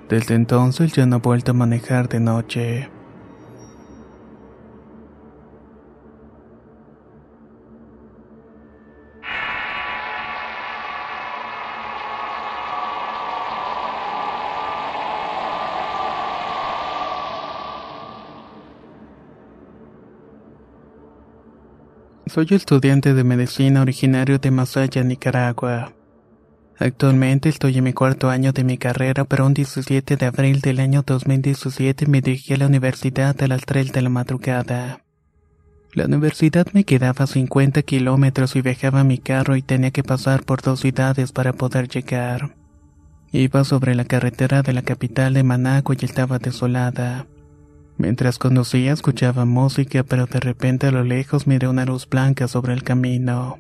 Desde 0.10 0.36
entonces 0.36 0.93
ya 0.93 1.06
no 1.06 1.17
he 1.17 1.19
vuelto 1.19 1.51
a 1.51 1.56
manejar 1.56 2.08
de 2.08 2.19
noche. 2.19 2.89
Soy 22.33 22.47
estudiante 22.49 23.13
de 23.13 23.23
medicina 23.23 23.83
originario 23.83 24.39
de 24.39 24.49
Masaya, 24.49 25.03
Nicaragua. 25.03 25.93
Actualmente 26.79 27.47
estoy 27.47 27.77
en 27.77 27.83
mi 27.83 27.93
cuarto 27.93 28.31
año 28.31 28.51
de 28.53 28.63
mi 28.63 28.79
carrera, 28.79 29.23
pero 29.23 29.45
un 29.45 29.53
17 29.53 30.17
de 30.17 30.25
abril 30.25 30.59
del 30.59 30.79
año 30.79 31.03
2017 31.05 32.07
me 32.07 32.21
dirigí 32.21 32.55
a 32.55 32.57
la 32.57 32.65
universidad 32.65 33.39
a 33.39 33.47
las 33.47 33.61
3 33.67 33.91
de 33.91 34.01
la 34.01 34.09
madrugada. 34.09 35.03
La 35.93 36.05
universidad 36.05 36.65
me 36.73 36.85
quedaba 36.85 37.25
a 37.25 37.27
50 37.27 37.83
kilómetros 37.83 38.55
y 38.55 38.63
viajaba 38.63 39.03
mi 39.03 39.19
carro 39.19 39.55
y 39.55 39.61
tenía 39.61 39.91
que 39.91 40.01
pasar 40.01 40.43
por 40.43 40.63
dos 40.63 40.79
ciudades 40.79 41.33
para 41.33 41.53
poder 41.53 41.87
llegar. 41.87 42.55
Iba 43.31 43.63
sobre 43.63 43.93
la 43.93 44.05
carretera 44.05 44.63
de 44.63 44.73
la 44.73 44.81
capital 44.81 45.35
de 45.35 45.43
Managua 45.43 45.95
y 45.99 46.03
estaba 46.03 46.39
desolada. 46.39 47.27
Mientras 47.97 48.39
conducía 48.39 48.91
escuchaba 48.91 49.45
música, 49.45 50.03
pero 50.03 50.25
de 50.25 50.39
repente 50.39 50.88
a 50.88 50.91
lo 50.91 51.03
lejos 51.03 51.47
miré 51.47 51.67
una 51.67 51.86
luz 51.86 52.08
blanca 52.10 52.47
sobre 52.47 52.73
el 52.73 52.84
camino. 52.84 53.60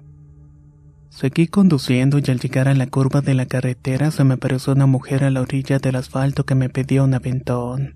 Seguí 1.09 1.47
conduciendo 1.47 2.17
y 2.17 2.23
al 2.31 2.39
llegar 2.39 2.67
a 2.67 2.73
la 2.73 2.87
curva 2.87 3.21
de 3.21 3.35
la 3.35 3.45
carretera 3.45 4.09
se 4.09 4.23
me 4.23 4.33
apareció 4.33 4.73
una 4.73 4.87
mujer 4.87 5.23
a 5.23 5.29
la 5.29 5.41
orilla 5.41 5.77
del 5.77 5.95
asfalto 5.95 6.43
que 6.43 6.55
me 6.55 6.69
pidió 6.69 7.03
un 7.03 7.13
aventón. 7.13 7.95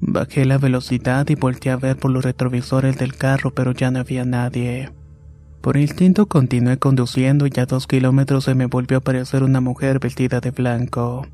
Bajé 0.00 0.44
la 0.44 0.58
velocidad 0.58 1.28
y 1.28 1.36
volteé 1.36 1.70
a 1.70 1.76
ver 1.76 1.96
por 1.96 2.10
los 2.10 2.24
retrovisores 2.24 2.98
del 2.98 3.14
carro, 3.14 3.54
pero 3.54 3.70
ya 3.70 3.92
no 3.92 4.00
había 4.00 4.24
nadie. 4.24 4.90
Por 5.60 5.76
instinto 5.76 6.26
continué 6.26 6.78
conduciendo 6.78 7.46
y 7.46 7.52
a 7.60 7.66
dos 7.66 7.86
kilómetros 7.86 8.42
se 8.42 8.56
me 8.56 8.66
volvió 8.66 8.96
a 8.96 8.98
aparecer 8.98 9.44
una 9.44 9.60
mujer 9.60 10.00
vestida 10.00 10.40
de 10.40 10.50
blanco. 10.50 11.28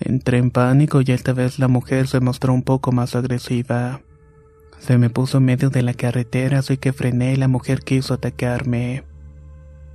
Entré 0.00 0.38
en 0.38 0.50
pánico 0.50 1.00
y 1.00 1.10
esta 1.12 1.32
vez 1.32 1.58
la 1.58 1.68
mujer 1.68 2.06
se 2.06 2.20
mostró 2.20 2.52
un 2.52 2.62
poco 2.62 2.92
más 2.92 3.16
agresiva. 3.16 4.00
Se 4.78 4.98
me 4.98 5.10
puso 5.10 5.38
en 5.38 5.44
medio 5.44 5.70
de 5.70 5.82
la 5.82 5.94
carretera, 5.94 6.58
así 6.58 6.76
que 6.76 6.92
frené 6.92 7.32
y 7.32 7.36
la 7.36 7.48
mujer 7.48 7.80
quiso 7.80 8.14
atacarme. 8.14 9.04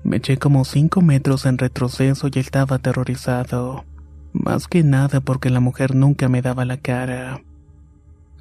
Me 0.04 0.18
eché 0.18 0.38
como 0.38 0.66
cinco 0.66 1.02
metros 1.02 1.46
en 1.46 1.58
retroceso 1.58 2.28
y 2.34 2.40
estaba 2.40 2.78
aterrorizado. 2.78 3.86
Más 4.34 4.68
que 4.68 4.84
nada 4.84 5.22
porque 5.22 5.50
la 5.50 5.60
mujer 5.60 5.94
nunca 5.94 6.30
me 6.30 6.42
daba 6.42 6.66
la 6.66 6.78
cara. 6.78 7.44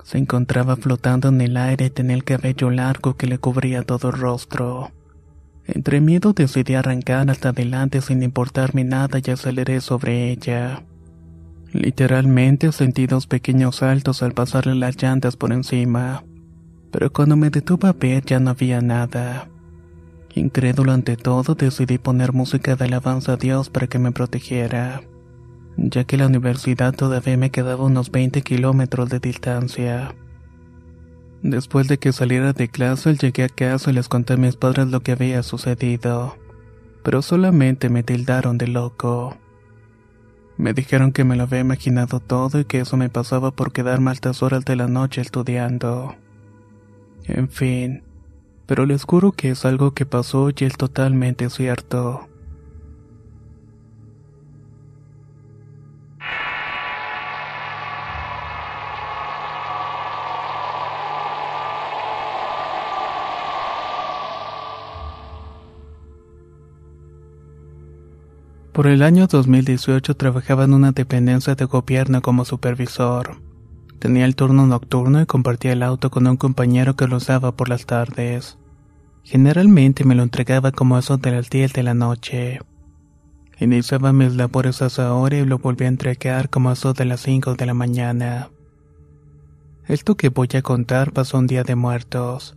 Se 0.04 0.16
encontraba 0.18 0.76
flotando 0.76 1.28
en 1.28 1.40
el 1.42 1.56
aire 1.56 1.86
y 1.86 1.90
tenía 1.90 2.16
el 2.16 2.24
cabello 2.24 2.70
largo 2.70 3.16
que 3.16 3.26
le 3.26 3.38
cubría 3.38 3.82
todo 3.82 4.08
el 4.08 4.18
rostro. 4.18 4.90
Entre 5.66 6.00
miedo 6.00 6.32
decidí 6.32 6.74
arrancar 6.74 7.30
hasta 7.30 7.50
adelante 7.50 8.00
sin 8.00 8.22
importarme 8.22 8.82
nada 8.82 9.20
y 9.24 9.30
aceleré 9.30 9.80
sobre 9.80 10.30
ella. 10.30 10.82
Literalmente 11.72 12.72
sentí 12.72 13.06
dos 13.06 13.26
pequeños 13.26 13.76
saltos 13.76 14.22
al 14.22 14.32
pasarle 14.32 14.74
las 14.74 15.00
llantas 15.00 15.36
por 15.36 15.52
encima, 15.52 16.24
pero 16.90 17.12
cuando 17.12 17.36
me 17.36 17.50
detuve 17.50 17.88
a 17.88 17.92
ver 17.92 18.24
ya 18.24 18.40
no 18.40 18.50
había 18.50 18.80
nada. 18.80 19.48
Incrédulo 20.34 20.92
ante 20.92 21.16
todo, 21.16 21.54
decidí 21.54 21.98
poner 21.98 22.32
música 22.32 22.74
de 22.74 22.84
alabanza 22.84 23.34
a 23.34 23.36
Dios 23.36 23.70
para 23.70 23.86
que 23.86 23.98
me 24.00 24.10
protegiera, 24.10 25.02
ya 25.76 26.04
que 26.04 26.16
la 26.16 26.26
universidad 26.26 26.94
todavía 26.94 27.36
me 27.36 27.50
quedaba 27.50 27.84
unos 27.84 28.10
20 28.10 28.42
kilómetros 28.42 29.08
de 29.08 29.20
distancia. 29.20 30.14
Después 31.42 31.88
de 31.88 31.98
que 31.98 32.12
saliera 32.12 32.52
de 32.52 32.68
clase, 32.68 33.14
llegué 33.14 33.44
a 33.44 33.48
casa 33.48 33.90
y 33.90 33.94
les 33.94 34.08
conté 34.08 34.34
a 34.34 34.36
mis 34.36 34.56
padres 34.56 34.88
lo 34.88 35.00
que 35.00 35.12
había 35.12 35.42
sucedido, 35.42 36.36
pero 37.02 37.22
solamente 37.22 37.88
me 37.88 38.02
tildaron 38.02 38.58
de 38.58 38.66
loco. 38.66 39.36
Me 40.60 40.74
dijeron 40.74 41.12
que 41.12 41.24
me 41.24 41.36
lo 41.36 41.44
había 41.44 41.60
imaginado 41.60 42.20
todo 42.20 42.60
y 42.60 42.66
que 42.66 42.80
eso 42.80 42.98
me 42.98 43.08
pasaba 43.08 43.50
por 43.50 43.72
quedarme 43.72 44.10
altas 44.10 44.42
horas 44.42 44.62
de 44.66 44.76
la 44.76 44.88
noche 44.88 45.22
estudiando. 45.22 46.16
En 47.24 47.48
fin, 47.48 48.02
pero 48.66 48.84
les 48.84 49.04
juro 49.04 49.32
que 49.32 49.48
es 49.48 49.64
algo 49.64 49.94
que 49.94 50.04
pasó 50.04 50.50
y 50.50 50.64
es 50.66 50.76
totalmente 50.76 51.48
cierto. 51.48 52.28
Por 68.80 68.86
el 68.86 69.02
año 69.02 69.26
2018 69.26 70.16
trabajaba 70.16 70.64
en 70.64 70.72
una 70.72 70.92
dependencia 70.92 71.54
de 71.54 71.66
gobierno 71.66 72.22
como 72.22 72.46
supervisor. 72.46 73.36
Tenía 73.98 74.24
el 74.24 74.34
turno 74.34 74.66
nocturno 74.66 75.20
y 75.20 75.26
compartía 75.26 75.72
el 75.72 75.82
auto 75.82 76.10
con 76.10 76.26
un 76.26 76.38
compañero 76.38 76.96
que 76.96 77.06
lo 77.06 77.18
usaba 77.18 77.54
por 77.54 77.68
las 77.68 77.84
tardes. 77.84 78.56
Generalmente 79.22 80.04
me 80.04 80.14
lo 80.14 80.22
entregaba 80.22 80.72
como 80.72 80.96
eso 80.96 81.18
de 81.18 81.30
las 81.30 81.50
10 81.50 81.74
de 81.74 81.82
la 81.82 81.92
noche. 81.92 82.60
Iniciaba 83.58 84.14
mis 84.14 84.34
labores 84.34 84.80
a 84.80 84.86
esa 84.86 85.12
hora 85.12 85.36
y 85.36 85.44
lo 85.44 85.58
volvía 85.58 85.86
a 85.86 85.90
entregar 85.90 86.48
como 86.48 86.72
eso 86.72 86.94
de 86.94 87.04
las 87.04 87.20
5 87.20 87.56
de 87.56 87.66
la 87.66 87.74
mañana. 87.74 88.48
Esto 89.88 90.16
que 90.16 90.30
voy 90.30 90.48
a 90.54 90.62
contar 90.62 91.12
pasó 91.12 91.36
un 91.36 91.48
día 91.48 91.64
de 91.64 91.74
muertos. 91.74 92.56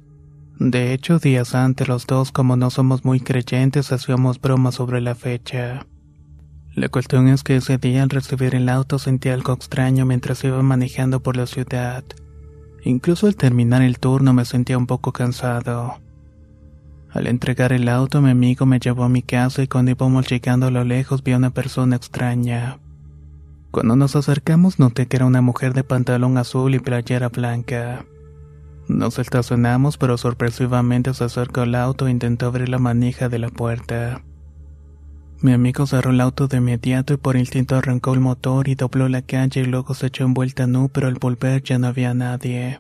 De 0.58 0.94
hecho, 0.94 1.20
días 1.20 1.54
antes 1.54 1.90
los 1.90 2.08
dos, 2.08 2.32
como 2.32 2.56
no 2.56 2.70
somos 2.70 3.04
muy 3.04 3.20
creyentes, 3.20 3.92
hacíamos 3.92 4.40
bromas 4.40 4.76
sobre 4.76 5.02
la 5.02 5.16
fecha. 5.16 5.86
La 6.76 6.90
cuestión 6.90 7.28
es 7.28 7.44
que 7.44 7.58
ese 7.58 7.78
día 7.78 8.02
al 8.02 8.10
recibir 8.10 8.56
el 8.56 8.68
auto 8.68 8.98
sentí 8.98 9.30
algo 9.30 9.54
extraño 9.54 10.08
mientras 10.08 10.44
iba 10.44 10.62
manejando 10.64 11.20
por 11.20 11.38
la 11.38 11.46
ciudad. 11.46 12.04
Incluso 12.84 13.28
al 13.28 13.36
terminar 13.36 13.84
el 13.84 14.00
turno 14.00 14.34
me 14.34 14.44
sentía 14.44 14.78
un 14.78 14.88
poco 14.88 15.12
cansado. 15.12 16.00
Al 17.12 17.28
entregar 17.28 17.74
el 17.74 17.88
auto 17.88 18.22
mi 18.22 18.32
amigo 18.32 18.66
me 18.66 18.80
llevó 18.80 19.04
a 19.04 19.10
mi 19.10 19.22
casa 19.22 19.62
y 19.62 19.68
cuando 19.68 19.92
íbamos 19.92 20.28
llegando 20.28 20.66
a 20.66 20.72
lo 20.72 20.84
lejos 20.84 21.24
vi 21.24 21.34
a 21.34 21.38
una 21.38 21.52
persona 21.52 21.96
extraña. 21.96 22.80
Cuando 23.70 23.96
nos 23.96 24.16
acercamos 24.16 24.80
noté 24.80 25.06
que 25.08 25.18
era 25.18 25.28
una 25.28 25.42
mujer 25.42 25.74
de 25.74 25.84
pantalón 25.84 26.40
azul 26.40 26.74
y 26.74 26.80
playera 26.80 27.30
blanca. 27.30 28.04
Nos 28.88 29.20
estacionamos 29.20 29.98
pero 29.98 30.18
sorpresivamente 30.18 31.14
se 31.14 31.24
acercó 31.24 31.62
al 31.62 31.76
auto 31.76 32.08
e 32.08 32.12
intentó 32.12 32.48
abrir 32.48 32.70
la 32.70 32.80
manija 32.80 33.30
de 33.30 33.38
la 33.38 33.50
puerta. 33.50 34.24
Mi 35.43 35.51
amigo 35.51 35.86
cerró 35.86 36.12
el 36.12 36.21
auto 36.21 36.47
de 36.47 36.60
inmediato 36.60 37.13
y 37.13 37.17
por 37.17 37.36
instinto 37.36 37.75
arrancó 37.75 38.13
el 38.13 38.21
motor 38.21 38.69
y 38.69 38.75
dobló 38.75 39.10
la 39.10 39.23
calle 39.23 39.60
y 39.60 39.65
luego 39.65 39.93
se 39.93 40.08
echó 40.08 40.23
en 40.23 40.34
vuelta 40.34 40.67
nu, 40.67 40.88
pero 40.88 41.08
al 41.08 41.15
volver 41.15 41.62
ya 41.62 41.77
no 41.77 41.88
había 41.88 42.13
nadie. 42.13 42.79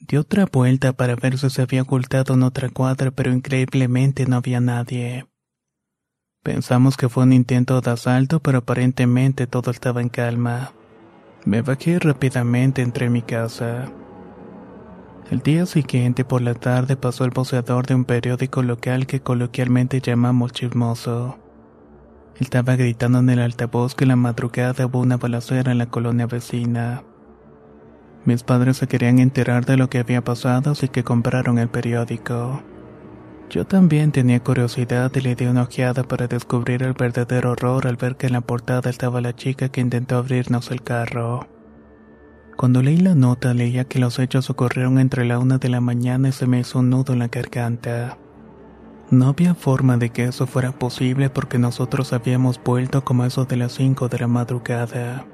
Dio 0.00 0.22
otra 0.22 0.46
vuelta 0.46 0.92
para 0.92 1.14
ver 1.14 1.38
si 1.38 1.48
se 1.50 1.62
había 1.62 1.82
ocultado 1.82 2.34
en 2.34 2.42
otra 2.42 2.68
cuadra, 2.68 3.12
pero 3.12 3.32
increíblemente 3.32 4.26
no 4.26 4.38
había 4.38 4.58
nadie. 4.58 5.28
Pensamos 6.42 6.96
que 6.96 7.08
fue 7.08 7.22
un 7.22 7.32
intento 7.32 7.80
de 7.80 7.92
asalto, 7.92 8.40
pero 8.40 8.58
aparentemente 8.58 9.46
todo 9.46 9.70
estaba 9.70 10.00
en 10.00 10.08
calma. 10.08 10.72
Me 11.44 11.62
bajé 11.62 12.00
rápidamente 12.00 12.82
entre 12.82 13.08
mi 13.08 13.22
casa. 13.22 13.88
El 15.30 15.38
día 15.42 15.64
siguiente 15.64 16.24
por 16.24 16.42
la 16.42 16.54
tarde 16.54 16.96
pasó 16.96 17.24
el 17.24 17.30
voceador 17.30 17.86
de 17.86 17.94
un 17.94 18.04
periódico 18.04 18.64
local 18.64 19.06
que 19.06 19.20
coloquialmente 19.20 20.00
llamamos 20.00 20.50
chismoso. 20.50 21.38
Estaba 22.40 22.76
gritando 22.76 23.18
en 23.18 23.30
el 23.30 23.40
altavoz 23.40 23.96
que 23.96 24.06
la 24.06 24.14
madrugada 24.14 24.86
hubo 24.86 25.00
una 25.00 25.16
balacera 25.16 25.72
en 25.72 25.78
la 25.78 25.86
colonia 25.86 26.26
vecina. 26.26 27.02
Mis 28.24 28.44
padres 28.44 28.76
se 28.76 28.86
querían 28.86 29.18
enterar 29.18 29.66
de 29.66 29.76
lo 29.76 29.90
que 29.90 29.98
había 29.98 30.22
pasado, 30.22 30.70
así 30.70 30.88
que 30.88 31.02
compraron 31.02 31.58
el 31.58 31.68
periódico. 31.68 32.62
Yo 33.50 33.66
también 33.66 34.12
tenía 34.12 34.38
curiosidad 34.40 35.10
y 35.16 35.20
le 35.20 35.34
di 35.34 35.46
una 35.46 35.62
ojeada 35.62 36.04
para 36.04 36.28
descubrir 36.28 36.82
el 36.82 36.92
verdadero 36.92 37.52
horror 37.52 37.86
al 37.86 37.96
ver 37.96 38.16
que 38.16 38.26
en 38.26 38.34
la 38.34 38.40
portada 38.40 38.88
estaba 38.88 39.20
la 39.20 39.34
chica 39.34 39.70
que 39.70 39.80
intentó 39.80 40.18
abrirnos 40.18 40.70
el 40.70 40.82
carro. 40.82 41.48
Cuando 42.56 42.82
leí 42.82 42.98
la 42.98 43.14
nota 43.14 43.54
leía 43.54 43.84
que 43.84 43.98
los 43.98 44.18
hechos 44.18 44.50
ocurrieron 44.50 44.98
entre 44.98 45.24
la 45.24 45.38
una 45.38 45.58
de 45.58 45.70
la 45.70 45.80
mañana 45.80 46.28
y 46.28 46.32
se 46.32 46.46
me 46.46 46.60
hizo 46.60 46.80
un 46.80 46.90
nudo 46.90 47.14
en 47.14 47.20
la 47.20 47.28
garganta. 47.28 48.18
No 49.10 49.28
había 49.28 49.54
forma 49.54 49.96
de 49.96 50.10
que 50.10 50.24
eso 50.24 50.46
fuera 50.46 50.72
posible 50.72 51.30
porque 51.30 51.58
nosotros 51.58 52.12
habíamos 52.12 52.62
vuelto 52.62 53.04
como 53.04 53.24
eso 53.24 53.46
de 53.46 53.56
las 53.56 53.72
5 53.72 54.08
de 54.08 54.18
la 54.18 54.26
madrugada. 54.26 55.24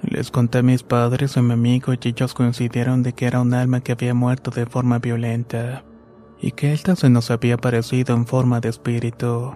Les 0.00 0.30
conté 0.30 0.58
a 0.58 0.62
mis 0.62 0.82
padres 0.82 1.36
y 1.36 1.40
a 1.40 1.42
mi 1.42 1.52
amigo 1.52 1.92
y 1.92 1.98
ellos 2.08 2.32
coincidieron 2.32 3.02
de 3.02 3.12
que 3.12 3.26
era 3.26 3.42
un 3.42 3.52
alma 3.52 3.80
que 3.80 3.92
había 3.92 4.14
muerto 4.14 4.50
de 4.50 4.64
forma 4.64 4.98
violenta 4.98 5.84
y 6.40 6.52
que 6.52 6.72
ésta 6.72 6.96
se 6.96 7.10
nos 7.10 7.30
había 7.30 7.54
aparecido 7.54 8.14
en 8.14 8.26
forma 8.26 8.60
de 8.60 8.70
espíritu. 8.70 9.54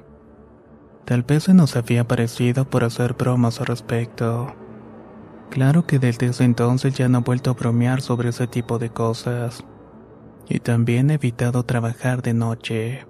Tal 1.06 1.22
vez 1.22 1.44
se 1.44 1.54
nos 1.54 1.74
había 1.74 2.02
aparecido 2.02 2.68
por 2.68 2.84
hacer 2.84 3.14
bromas 3.14 3.60
al 3.60 3.66
respecto. 3.66 4.54
Claro 5.48 5.86
que 5.86 5.98
desde 5.98 6.26
ese 6.26 6.44
entonces 6.44 6.94
ya 6.94 7.08
no 7.08 7.18
he 7.18 7.22
vuelto 7.22 7.50
a 7.50 7.54
bromear 7.54 8.02
sobre 8.02 8.28
ese 8.28 8.46
tipo 8.46 8.78
de 8.78 8.90
cosas 8.90 9.64
y 10.48 10.60
también 10.60 11.10
he 11.10 11.14
evitado 11.14 11.62
trabajar 11.64 12.22
de 12.22 12.34
noche. 12.34 13.04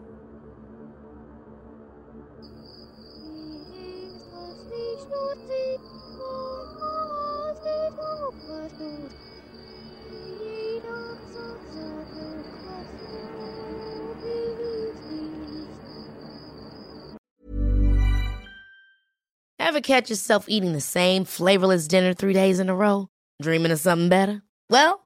Ever 19.59 19.81
catch 19.81 20.09
yourself 20.09 20.47
eating 20.49 20.73
the 20.73 20.81
same 20.81 21.25
flavorless 21.25 21.87
dinner 21.87 22.15
three 22.15 22.33
days 22.33 22.61
in 22.61 22.71
a 22.71 22.75
row? 22.75 23.09
Dreaming 23.43 23.73
of 23.73 23.81
something 23.81 24.09
better? 24.09 24.43
Well, 24.71 25.06